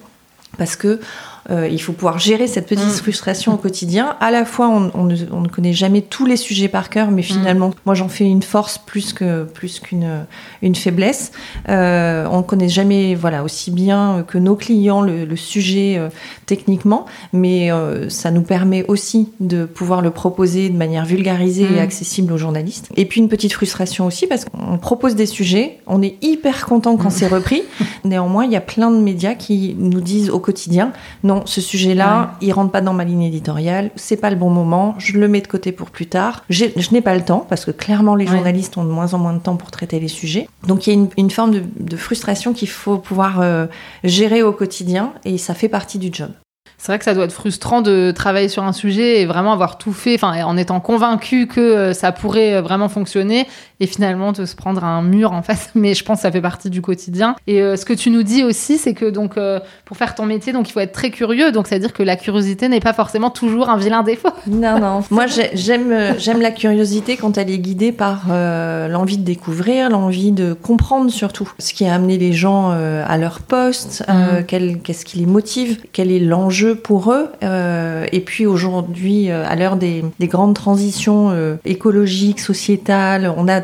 parce 0.57 0.77
que 0.77 1.01
euh, 1.51 1.67
il 1.67 1.81
faut 1.81 1.93
pouvoir 1.93 2.19
gérer 2.19 2.47
cette 2.47 2.67
petite 2.67 2.85
mm. 2.85 2.91
frustration 2.91 3.53
au 3.53 3.57
quotidien. 3.57 4.15
À 4.19 4.31
la 4.31 4.45
fois, 4.45 4.69
on, 4.69 5.03
ne, 5.05 5.47
connaît 5.47 5.73
jamais 5.73 6.01
tous 6.01 6.25
les 6.25 6.37
sujets 6.37 6.67
par 6.67 6.89
cœur, 6.89 7.11
mais 7.11 7.21
finalement, 7.21 7.69
mm. 7.69 7.73
moi, 7.85 7.95
j'en 7.95 8.09
fais 8.09 8.25
une 8.25 8.43
force 8.43 8.77
plus 8.77 9.13
que 9.13 9.43
plus 9.43 9.79
qu'une 9.79 10.25
une 10.61 10.75
faiblesse. 10.75 11.31
Euh, 11.69 12.27
on 12.31 12.37
ne 12.37 12.43
connaît 12.43 12.69
jamais, 12.69 13.15
voilà, 13.15 13.43
aussi 13.43 13.71
bien 13.71 14.23
que 14.27 14.37
nos 14.37 14.55
clients 14.55 15.01
le, 15.01 15.35
sujet 15.35 15.95
euh, 15.97 16.09
techniquement, 16.45 17.05
mais 17.33 17.69
ça 18.09 18.31
nous 18.31 18.41
permet 18.41 18.83
aussi 18.87 19.29
de 19.39 19.65
pouvoir 19.65 20.01
le 20.01 20.11
proposer 20.11 20.69
de 20.69 20.77
manière 20.77 21.05
vulgarisée 21.05 21.63
et 21.63 21.79
mm. 21.79 21.83
accessible 21.83 22.33
aux 22.33 22.37
journalistes. 22.37 22.89
Et 22.97 23.05
puis 23.05 23.21
une 23.21 23.29
petite 23.29 23.53
frustration 23.53 24.05
aussi 24.05 24.27
parce 24.27 24.45
qu'on 24.45 24.77
propose 24.77 25.15
des 25.15 25.25
sujets, 25.25 25.79
on 25.87 26.01
est 26.01 26.17
hyper 26.21 26.65
content 26.65 26.97
quand 26.97 27.09
c'est 27.09 27.27
repris. 27.27 27.63
Néanmoins, 28.03 28.45
il 28.45 28.51
y 28.51 28.55
a 28.55 28.61
plein 28.61 28.91
de 28.91 28.97
médias 28.97 29.35
qui 29.35 29.75
nous 29.77 30.01
disent 30.01 30.29
au 30.29 30.39
quotidien 30.39 30.91
non 31.23 31.43
ce 31.45 31.61
sujet-là, 31.61 32.35
il 32.41 32.51
rentre 32.53 32.71
pas 32.71 32.81
dans 32.81 32.93
ma 32.93 33.03
ligne 33.03 33.23
éditoriale, 33.23 33.91
c'est 33.95 34.17
pas 34.17 34.29
le 34.29 34.35
bon 34.35 34.49
moment, 34.49 34.95
je 34.97 35.17
le 35.17 35.27
mets 35.27 35.41
de 35.41 35.47
côté 35.47 35.71
pour 35.71 35.89
plus 35.89 36.07
tard. 36.07 36.43
Je 36.49 36.65
n'ai 36.91 37.01
pas 37.01 37.15
le 37.15 37.23
temps, 37.23 37.45
parce 37.47 37.65
que 37.65 37.71
clairement, 37.71 38.15
les 38.15 38.27
journalistes 38.27 38.77
ont 38.77 38.83
de 38.83 38.89
moins 38.89 39.13
en 39.13 39.17
moins 39.17 39.33
de 39.33 39.39
temps 39.39 39.55
pour 39.55 39.71
traiter 39.71 39.99
les 39.99 40.07
sujets. 40.07 40.47
Donc 40.67 40.87
il 40.87 40.93
y 40.93 40.97
a 40.97 41.07
une, 41.17 41.31
forme 41.31 41.61
de, 41.79 41.97
frustration 41.97 42.53
qu'il 42.53 42.69
faut 42.69 42.97
pouvoir 42.97 43.41
euh, 43.41 43.67
gérer 44.03 44.43
au 44.43 44.51
quotidien, 44.51 45.13
et 45.25 45.37
ça 45.37 45.53
fait 45.53 45.69
partie 45.69 45.99
du 45.99 46.09
job 46.11 46.31
c'est 46.79 46.93
vrai 46.93 46.99
que 46.99 47.03
ça 47.03 47.13
doit 47.13 47.25
être 47.25 47.33
frustrant 47.33 47.81
de 47.81 48.11
travailler 48.15 48.47
sur 48.47 48.63
un 48.63 48.71
sujet 48.71 49.19
et 49.19 49.25
vraiment 49.25 49.51
avoir 49.51 49.77
tout 49.77 49.91
fait, 49.91 50.15
enfin, 50.15 50.45
en 50.45 50.55
étant 50.55 50.79
convaincu 50.79 51.45
que 51.45 51.59
euh, 51.59 51.93
ça 51.93 52.13
pourrait 52.13 52.55
euh, 52.55 52.61
vraiment 52.61 52.87
fonctionner 52.87 53.47
et 53.79 53.87
finalement 53.87 54.31
de 54.31 54.45
se 54.45 54.55
prendre 54.55 54.83
un 54.83 55.01
mur 55.01 55.31
en 55.31 55.41
face. 55.41 55.69
Mais 55.75 55.93
je 55.93 56.03
pense 56.03 56.19
que 56.19 56.21
ça 56.23 56.31
fait 56.31 56.41
partie 56.41 56.69
du 56.69 56.81
quotidien. 56.81 57.35
Et 57.47 57.61
euh, 57.61 57.75
ce 57.75 57.85
que 57.85 57.93
tu 57.93 58.09
nous 58.09 58.23
dis 58.23 58.43
aussi, 58.43 58.77
c'est 58.77 58.93
que 58.93 59.09
donc 59.09 59.37
pour 59.85 59.97
faire 59.97 60.15
ton 60.15 60.25
métier, 60.25 60.53
donc 60.53 60.69
il 60.69 60.71
faut 60.73 60.79
être 60.79 60.91
très 60.91 61.11
curieux. 61.11 61.51
Donc 61.51 61.67
c'est 61.67 61.75
à 61.75 61.79
dire 61.79 61.93
que 61.93 62.03
la 62.03 62.15
curiosité 62.15 62.67
n'est 62.69 62.79
pas 62.79 62.93
forcément 62.93 63.29
toujours 63.29 63.69
un 63.69 63.77
vilain 63.77 64.03
défaut. 64.03 64.29
Non, 64.47 64.79
non. 64.79 65.03
Moi, 65.09 65.25
j'aime 65.53 66.15
j'aime 66.17 66.41
la 66.41 66.51
curiosité 66.51 67.15
quand 67.15 67.37
elle 67.37 67.49
est 67.49 67.59
guidée 67.59 67.91
par 67.91 68.27
l'envie 68.27 69.17
de 69.17 69.23
découvrir, 69.23 69.89
l'envie 69.89 70.31
de 70.31 70.53
comprendre 70.53 71.09
surtout 71.11 71.49
ce 71.59 71.73
qui 71.73 71.85
a 71.85 71.93
amené 71.93 72.17
les 72.17 72.33
gens 72.33 72.71
à 72.71 73.17
leur 73.17 73.39
poste, 73.41 74.03
mmh. 74.07 74.43
qu'est-ce 74.45 75.05
qui 75.05 75.19
les 75.19 75.25
motive, 75.25 75.79
quel 75.93 76.11
est 76.11 76.19
l'enjeu 76.19 76.75
pour 76.75 77.11
eux. 77.13 77.29
Euh, 77.43 78.05
et 78.11 78.19
puis 78.19 78.45
aujourd'hui, 78.45 79.29
euh, 79.29 79.45
à 79.47 79.55
l'heure 79.55 79.75
des, 79.75 80.03
grandes 80.21 80.55
transitions 80.55 81.29
euh, 81.31 81.55
écologiques, 81.65 82.39
sociétales, 82.39 83.33
on 83.37 83.47
a 83.47 83.61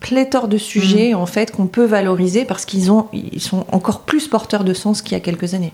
pléthore 0.00 0.48
de 0.48 0.58
sujets 0.58 1.12
mm. 1.12 1.16
en 1.16 1.26
fait 1.26 1.50
qu'on 1.50 1.66
peut 1.66 1.84
valoriser 1.84 2.44
parce 2.44 2.64
qu'ils 2.64 2.90
ont, 2.90 3.08
ils 3.12 3.40
sont 3.40 3.66
encore 3.70 4.00
plus 4.00 4.28
porteurs 4.28 4.64
de 4.64 4.74
sens 4.74 5.02
qu'il 5.02 5.12
y 5.12 5.16
a 5.16 5.20
quelques 5.20 5.54
années. 5.54 5.72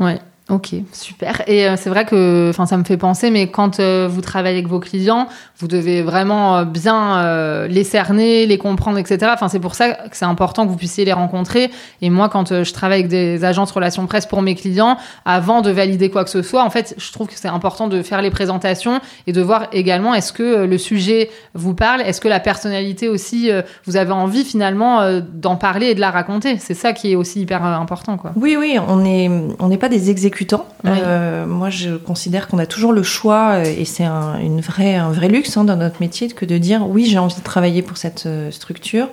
Ouais. 0.00 0.18
Ok, 0.48 0.74
super. 0.92 1.42
Et 1.48 1.66
euh, 1.66 1.74
c'est 1.76 1.90
vrai 1.90 2.04
que, 2.04 2.52
ça 2.54 2.76
me 2.76 2.84
fait 2.84 2.96
penser, 2.96 3.30
mais 3.30 3.48
quand 3.48 3.80
euh, 3.80 4.06
vous 4.08 4.20
travaillez 4.20 4.58
avec 4.58 4.68
vos 4.68 4.78
clients, 4.78 5.26
vous 5.58 5.66
devez 5.66 6.02
vraiment 6.02 6.58
euh, 6.58 6.64
bien 6.64 7.66
les 7.66 7.82
cerner, 7.82 8.46
les 8.46 8.58
comprendre, 8.58 8.98
etc. 8.98 9.32
C'est 9.48 9.58
pour 9.58 9.74
ça 9.74 9.92
que 9.92 10.16
c'est 10.16 10.24
important 10.24 10.64
que 10.64 10.70
vous 10.70 10.76
puissiez 10.76 11.04
les 11.04 11.12
rencontrer. 11.12 11.70
Et 12.00 12.10
moi, 12.10 12.28
quand 12.28 12.62
je 12.62 12.72
travaille 12.72 13.00
avec 13.00 13.08
des 13.08 13.44
agences 13.44 13.72
relations 13.72 14.06
presse 14.06 14.26
pour 14.26 14.40
mes 14.42 14.54
clients, 14.54 14.96
avant 15.24 15.62
de 15.62 15.70
valider 15.70 16.10
quoi 16.10 16.22
que 16.22 16.30
ce 16.30 16.42
soit, 16.42 16.62
en 16.62 16.70
fait, 16.70 16.94
je 16.96 17.12
trouve 17.12 17.26
que 17.26 17.34
c'est 17.34 17.48
important 17.48 17.88
de 17.88 18.02
faire 18.02 18.22
les 18.22 18.30
présentations 18.30 19.00
et 19.26 19.32
de 19.32 19.42
voir 19.42 19.66
également 19.72 20.14
est-ce 20.14 20.32
que 20.32 20.64
le 20.64 20.78
sujet 20.78 21.30
vous 21.54 21.74
parle, 21.74 22.02
est-ce 22.02 22.20
que 22.20 22.28
la 22.28 22.40
personnalité 22.40 23.08
aussi, 23.08 23.50
vous 23.84 23.96
avez 23.96 24.12
envie 24.12 24.44
finalement 24.44 25.20
d'en 25.20 25.56
parler 25.56 25.88
et 25.88 25.94
de 25.94 26.00
la 26.00 26.10
raconter? 26.10 26.58
C'est 26.58 26.74
ça 26.74 26.92
qui 26.92 27.12
est 27.12 27.16
aussi 27.16 27.40
hyper 27.40 27.64
important, 27.64 28.16
quoi. 28.16 28.32
Oui, 28.36 28.56
oui, 28.58 28.78
on 28.86 28.96
n'est 28.96 29.30
on 29.58 29.68
n'est 29.68 29.78
pas 29.78 29.88
des 29.88 30.10
euh, 30.84 31.46
moi, 31.46 31.70
je 31.70 31.96
considère 31.96 32.48
qu'on 32.48 32.58
a 32.58 32.66
toujours 32.66 32.92
le 32.92 33.02
choix, 33.02 33.54
euh, 33.54 33.64
et 33.64 33.84
c'est 33.84 34.04
un, 34.04 34.38
une 34.38 34.60
vraie, 34.60 34.94
un 34.94 35.10
vrai 35.10 35.28
luxe 35.28 35.56
hein, 35.56 35.64
dans 35.64 35.76
notre 35.76 36.00
métier, 36.00 36.28
que 36.28 36.44
de 36.44 36.58
dire 36.58 36.86
oui, 36.88 37.06
j'ai 37.06 37.18
envie 37.18 37.34
de 37.34 37.42
travailler 37.42 37.82
pour 37.82 37.96
cette 37.96 38.24
euh, 38.26 38.50
structure, 38.50 39.08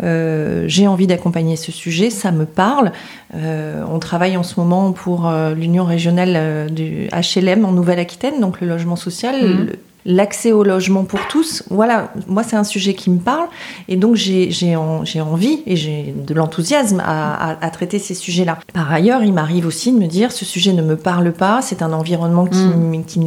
j'ai 0.00 0.86
envie 0.86 1.06
d'accompagner 1.06 1.56
ce 1.56 1.72
sujet, 1.72 2.10
ça 2.10 2.30
me 2.30 2.44
parle. 2.44 2.92
on 3.34 3.98
travaille 3.98 4.36
en 4.36 4.42
ce 4.42 4.58
moment 4.60 4.92
pour 4.92 5.30
l'Union 5.56 5.84
régionale 5.84 6.70
du 6.72 7.08
HLM 7.12 7.64
en 7.64 7.72
Nouvelle-Aquitaine, 7.72 8.40
donc 8.40 8.60
le 8.60 8.68
logement 8.68 8.96
social. 8.96 9.36
Mmh 9.42 9.66
l'accès 10.08 10.52
au 10.52 10.64
logement 10.64 11.04
pour 11.04 11.20
tous, 11.28 11.62
voilà, 11.68 12.10
moi 12.26 12.42
c'est 12.42 12.56
un 12.56 12.64
sujet 12.64 12.94
qui 12.94 13.10
me 13.10 13.18
parle 13.18 13.46
et 13.88 13.96
donc 13.96 14.16
j'ai 14.16 14.74
envie 14.74 15.62
et 15.66 15.76
j'ai 15.76 16.14
de 16.16 16.34
l'enthousiasme 16.34 17.00
à, 17.04 17.58
à, 17.62 17.70
traiter 17.70 17.98
ces 17.98 18.14
sujets-là. 18.14 18.58
Par 18.72 18.90
ailleurs, 18.90 19.22
il 19.22 19.34
m'arrive 19.34 19.66
aussi 19.66 19.92
de 19.92 19.98
me 19.98 20.06
dire 20.06 20.32
ce 20.32 20.46
sujet 20.46 20.72
ne 20.72 20.80
me 20.80 20.96
parle 20.96 21.32
pas, 21.32 21.60
c'est 21.60 21.82
un 21.82 21.92
environnement 21.92 22.46
qui, 22.46 22.56
mmh. 22.56 23.04
qui, 23.04 23.20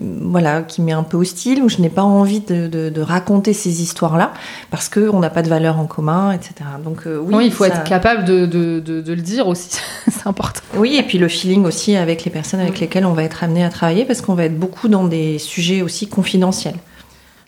voilà, 0.00 0.62
qui 0.62 0.82
m'est 0.82 0.92
un 0.92 1.02
peu 1.02 1.16
hostile, 1.16 1.62
où 1.62 1.68
je 1.68 1.78
n'ai 1.78 1.88
pas 1.88 2.02
envie 2.02 2.40
de, 2.40 3.00
raconter 3.00 3.52
ces 3.52 3.82
histoires-là, 3.82 4.32
parce 4.70 4.88
qu'on 4.88 5.20
n'a 5.20 5.30
pas 5.30 5.42
de 5.42 5.48
valeur 5.48 5.78
en 5.78 5.86
commun, 5.86 6.32
etc. 6.32 6.54
Donc 6.82 7.06
euh, 7.06 7.18
oui, 7.18 7.46
il 7.46 7.52
faut 7.52 7.64
être 7.64 7.84
capable 7.84 8.24
de, 8.24 8.46
le 8.46 9.16
dire 9.16 9.46
aussi, 9.48 9.70
c'est 10.08 10.26
important. 10.26 10.60
Oui, 10.76 10.96
et 10.96 11.02
puis 11.02 11.18
le 11.18 11.28
feeling 11.28 11.64
aussi 11.64 11.96
avec 11.96 12.24
les 12.24 12.30
personnes 12.30 12.60
avec 12.60 12.80
lesquelles 12.80 13.06
on 13.06 13.12
va 13.12 13.24
être 13.24 13.44
amené 13.44 13.64
à 13.64 13.68
travailler, 13.68 14.04
parce 14.04 14.20
qu'on 14.20 14.34
va 14.34 14.44
être 14.44 14.58
beaucoup 14.58 14.88
dans 14.88 15.04
des 15.04 15.38
sujets 15.38 15.82
aussi 15.82 16.08
confidentiels. 16.08 16.76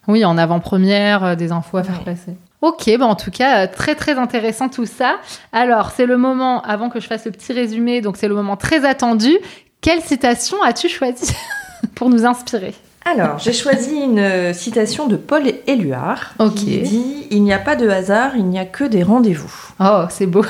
Oui, 0.09 0.25
en 0.25 0.39
avant-première, 0.39 1.25
euh, 1.25 1.35
des 1.35 1.51
infos 1.53 1.79
à 1.79 1.83
faire 1.83 2.05
passer. 2.05 2.37
Ok, 2.63 2.91
bah 2.99 3.07
en 3.07 3.17
tout 3.17 3.31
cas, 3.31 3.65
euh, 3.65 3.67
très 3.73 3.95
très 3.95 4.19
intéressant 4.19 4.69
tout 4.69 4.87
ça. 4.87 5.17
Alors, 5.53 5.91
c'est 5.91 6.07
le 6.07 6.17
moment, 6.17 6.63
avant 6.63 6.89
que 6.89 7.01
je 7.01 7.07
fasse 7.07 7.25
le 7.27 7.33
petit 7.33 7.53
résumé, 7.53 8.01
donc 8.01 8.17
c'est 8.17 8.29
le 8.29 8.35
moment 8.35 8.57
très 8.57 8.85
attendu. 8.85 9.37
Quelle 9.81 10.01
citation 10.01 10.63
as-tu 10.63 10.89
choisi 10.89 11.35
pour 11.95 12.11
nous 12.11 12.25
inspirer 12.25 12.75
alors, 13.09 13.39
j'ai 13.39 13.53
choisi 13.53 13.95
une 13.95 14.19
euh, 14.19 14.53
citation 14.53 15.07
de 15.07 15.15
Paul 15.15 15.45
Éluard 15.69 16.35
qui 16.57 16.81
dit 16.81 17.29
Il 17.31 17.45
n'y 17.45 17.53
a 17.53 17.59
pas 17.61 17.77
de 17.77 17.89
hasard, 17.89 18.33
il 18.35 18.47
n'y 18.47 18.59
a 18.59 18.65
que 18.65 18.83
des 18.83 19.05
rendez-vous. 19.05 19.71
Oh, 19.79 20.07
c'est 20.11 20.27
beau. 20.27 20.45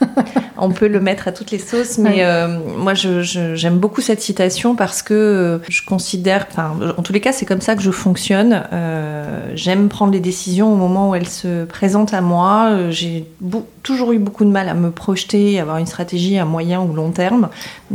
On 0.56 0.70
peut 0.70 0.88
le 0.88 1.00
mettre 1.00 1.28
à 1.28 1.32
toutes 1.32 1.50
les 1.50 1.58
sauces, 1.58 1.98
mais 1.98 2.24
euh, 2.24 2.58
moi 2.78 2.94
j'aime 2.94 3.78
beaucoup 3.78 4.00
cette 4.00 4.20
citation 4.20 4.76
parce 4.76 5.02
que 5.02 5.14
euh, 5.14 5.58
je 5.68 5.82
considère, 5.84 6.46
enfin 6.50 6.76
en 6.96 7.02
tous 7.02 7.12
les 7.12 7.20
cas 7.20 7.32
c'est 7.32 7.46
comme 7.46 7.60
ça 7.60 7.74
que 7.74 7.82
je 7.82 7.90
fonctionne. 7.90 8.62
Euh, 8.72 9.50
j'aime 9.54 9.88
prendre 9.88 10.12
les 10.12 10.20
décisions 10.20 10.72
au 10.72 10.76
moment 10.76 11.10
où 11.10 11.14
elles 11.14 11.28
se 11.28 11.64
présentent 11.64 12.14
à 12.14 12.20
moi. 12.20 12.90
J'ai 12.90 13.26
toujours 13.82 14.12
eu 14.12 14.18
beaucoup 14.18 14.44
de 14.44 14.50
mal 14.50 14.68
à 14.68 14.74
me 14.74 14.90
projeter, 14.90 15.58
avoir 15.58 15.78
une 15.78 15.86
stratégie 15.86 16.38
à 16.38 16.44
moyen 16.44 16.80
ou 16.80 16.92
long 16.92 17.10
terme, 17.10 17.48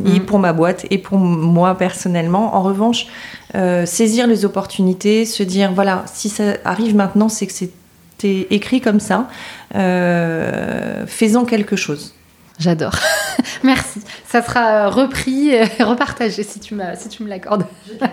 et 0.06 0.20
mm. 0.20 0.26
pour 0.26 0.40
ma 0.40 0.54
boîte 0.54 0.86
et 0.90 0.98
pour 0.98 1.18
moi 1.18 1.76
personnellement. 1.78 2.56
En 2.56 2.62
revanche, 2.62 3.08
saisir 3.86 4.28
les 4.28 4.44
opportunités, 4.44 5.26
se 5.26 5.44
dire 5.44 5.72
voilà 5.74 6.04
si 6.14 6.30
ça 6.30 6.56
arrive 6.66 6.96
maintenant 6.96 7.30
c'est 7.30 7.48
que 7.48 7.54
c'est 7.54 7.72
écrit 8.50 8.82
comme 8.82 9.00
ça. 9.00 9.28
Euh, 9.76 11.06
faisons 11.08 11.46
quelque 11.46 11.76
chose. 11.76 12.14
J'adore. 12.60 12.96
Merci. 13.64 14.02
Ça 14.28 14.42
sera 14.42 14.90
repris 14.90 15.50
et 15.50 15.64
repartagé 15.84 16.44
si 16.44 16.60
tu, 16.60 16.76
si 16.96 17.10
tu 17.10 17.24
me 17.24 17.30
l'accordes. 17.30 17.66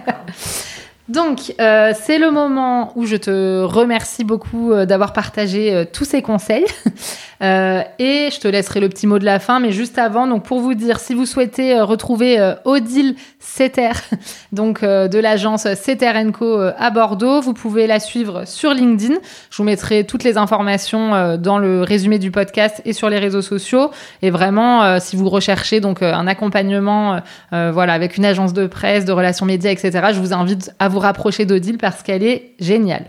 Donc, 1.08 1.54
euh, 1.60 1.92
c'est 2.00 2.18
le 2.18 2.32
moment 2.32 2.92
où 2.96 3.06
je 3.06 3.16
te 3.16 3.62
remercie 3.62 4.24
beaucoup 4.24 4.72
euh, 4.72 4.86
d'avoir 4.86 5.12
partagé 5.12 5.84
tous 5.92 6.04
ces 6.04 6.20
conseils. 6.20 6.66
Euh, 7.42 7.82
et 7.98 8.30
je 8.32 8.40
te 8.40 8.48
laisserai 8.48 8.80
le 8.80 8.88
petit 8.88 9.06
mot 9.06 9.18
de 9.18 9.24
la 9.24 9.38
fin, 9.38 9.60
mais 9.60 9.72
juste 9.72 9.98
avant, 9.98 10.26
donc 10.26 10.44
pour 10.44 10.60
vous 10.60 10.74
dire, 10.74 10.98
si 10.98 11.14
vous 11.14 11.26
souhaitez 11.26 11.74
euh, 11.74 11.84
retrouver 11.84 12.38
euh, 12.38 12.54
Odile 12.64 13.14
Setter, 13.38 13.90
donc 14.52 14.82
de 14.82 15.18
l'agence 15.18 15.72
Setter 15.74 16.12
Co 16.32 16.58
à 16.60 16.90
Bordeaux, 16.90 17.40
vous 17.40 17.52
pouvez 17.52 17.86
la 17.86 18.00
suivre 18.00 18.46
sur 18.46 18.72
LinkedIn. 18.72 19.14
Je 19.50 19.56
vous 19.56 19.64
mettrai 19.64 20.04
toutes 20.04 20.24
les 20.24 20.36
informations 20.36 21.36
dans 21.36 21.58
le 21.58 21.82
résumé 21.82 22.18
du 22.18 22.30
podcast 22.30 22.82
et 22.84 22.92
sur 22.92 23.08
les 23.08 23.18
réseaux 23.18 23.42
sociaux. 23.42 23.90
Et 24.22 24.30
vraiment, 24.30 24.98
si 24.98 25.14
vous 25.14 25.28
recherchez 25.28 25.80
donc 25.80 26.02
un 26.02 26.26
accompagnement, 26.26 27.20
voilà, 27.52 27.92
avec 27.92 28.16
une 28.16 28.24
agence 28.24 28.52
de 28.52 28.66
presse, 28.66 29.04
de 29.04 29.12
relations 29.12 29.46
médias, 29.46 29.70
etc., 29.70 30.08
je 30.12 30.18
vous 30.18 30.32
invite 30.32 30.72
à 30.80 30.88
vous 30.88 30.95
rapprocher 30.98 31.46
d'Odile 31.46 31.78
parce 31.78 32.02
qu'elle 32.02 32.22
est 32.22 32.54
géniale. 32.59 33.06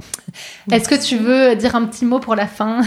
Est-ce 0.72 0.90
que 0.90 0.96
tu 0.96 1.18
veux 1.18 1.56
dire 1.56 1.76
un 1.76 1.86
petit 1.86 2.06
mot 2.06 2.20
pour 2.20 2.36
la 2.36 2.48
fin? 2.48 2.82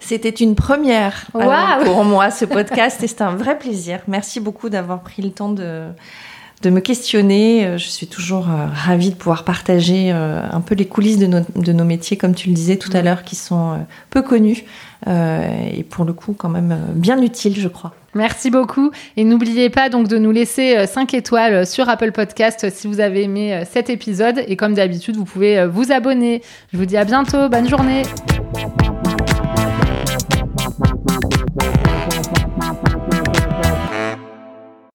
C'était 0.00 0.30
une 0.30 0.54
première 0.54 1.26
euh, 1.34 1.84
pour 1.84 2.04
moi, 2.04 2.30
ce 2.30 2.44
podcast, 2.44 3.02
et 3.02 3.06
c'est 3.06 3.22
un 3.22 3.34
vrai 3.34 3.58
plaisir. 3.58 4.00
Merci 4.08 4.40
beaucoup 4.40 4.68
d'avoir 4.68 5.00
pris 5.00 5.22
le 5.22 5.30
temps 5.30 5.50
de, 5.50 5.84
de 6.62 6.70
me 6.70 6.80
questionner. 6.80 7.66
Euh, 7.66 7.78
je 7.78 7.86
suis 7.86 8.06
toujours 8.06 8.48
euh, 8.48 8.66
ravie 8.72 9.10
de 9.10 9.16
pouvoir 9.16 9.44
partager 9.44 10.10
un 10.10 10.60
peu 10.60 10.74
les 10.74 10.86
coulisses 10.86 11.18
de 11.18 11.26
nos, 11.26 11.40
de 11.54 11.72
nos 11.72 11.84
métiers, 11.84 12.16
comme 12.16 12.34
tu 12.34 12.48
le 12.48 12.54
disais 12.54 12.76
tout 12.76 12.90
à 12.94 13.02
l'heure, 13.02 13.22
qui 13.22 13.36
sont 13.36 13.86
peu 14.10 14.22
connus 14.22 14.64
et 15.06 15.84
pour 15.84 16.04
le 16.04 16.12
coup 16.12 16.32
quand 16.32 16.48
même 16.48 16.76
bien 16.94 17.20
utiles, 17.20 17.60
je 17.60 17.68
crois. 17.68 17.94
Merci 18.16 18.50
beaucoup. 18.50 18.90
Et 19.16 19.24
n'oubliez 19.24 19.70
pas 19.70 19.88
donc 19.88 20.08
de 20.08 20.18
nous 20.18 20.30
laisser 20.30 20.86
5 20.86 21.14
étoiles 21.14 21.66
sur 21.66 21.88
Apple 21.88 22.12
Podcast 22.12 22.68
si 22.70 22.86
vous 22.86 23.00
avez 23.00 23.22
aimé 23.22 23.62
cet 23.70 23.90
épisode. 23.90 24.42
Et 24.48 24.56
comme 24.56 24.74
d'habitude, 24.74 25.16
vous 25.16 25.24
pouvez 25.24 25.66
vous 25.66 25.92
abonner. 25.92 26.42
Je 26.72 26.78
vous 26.78 26.86
dis 26.86 26.96
à 26.96 27.04
bientôt. 27.04 27.48
Bonne 27.48 27.68
journée. 27.68 28.02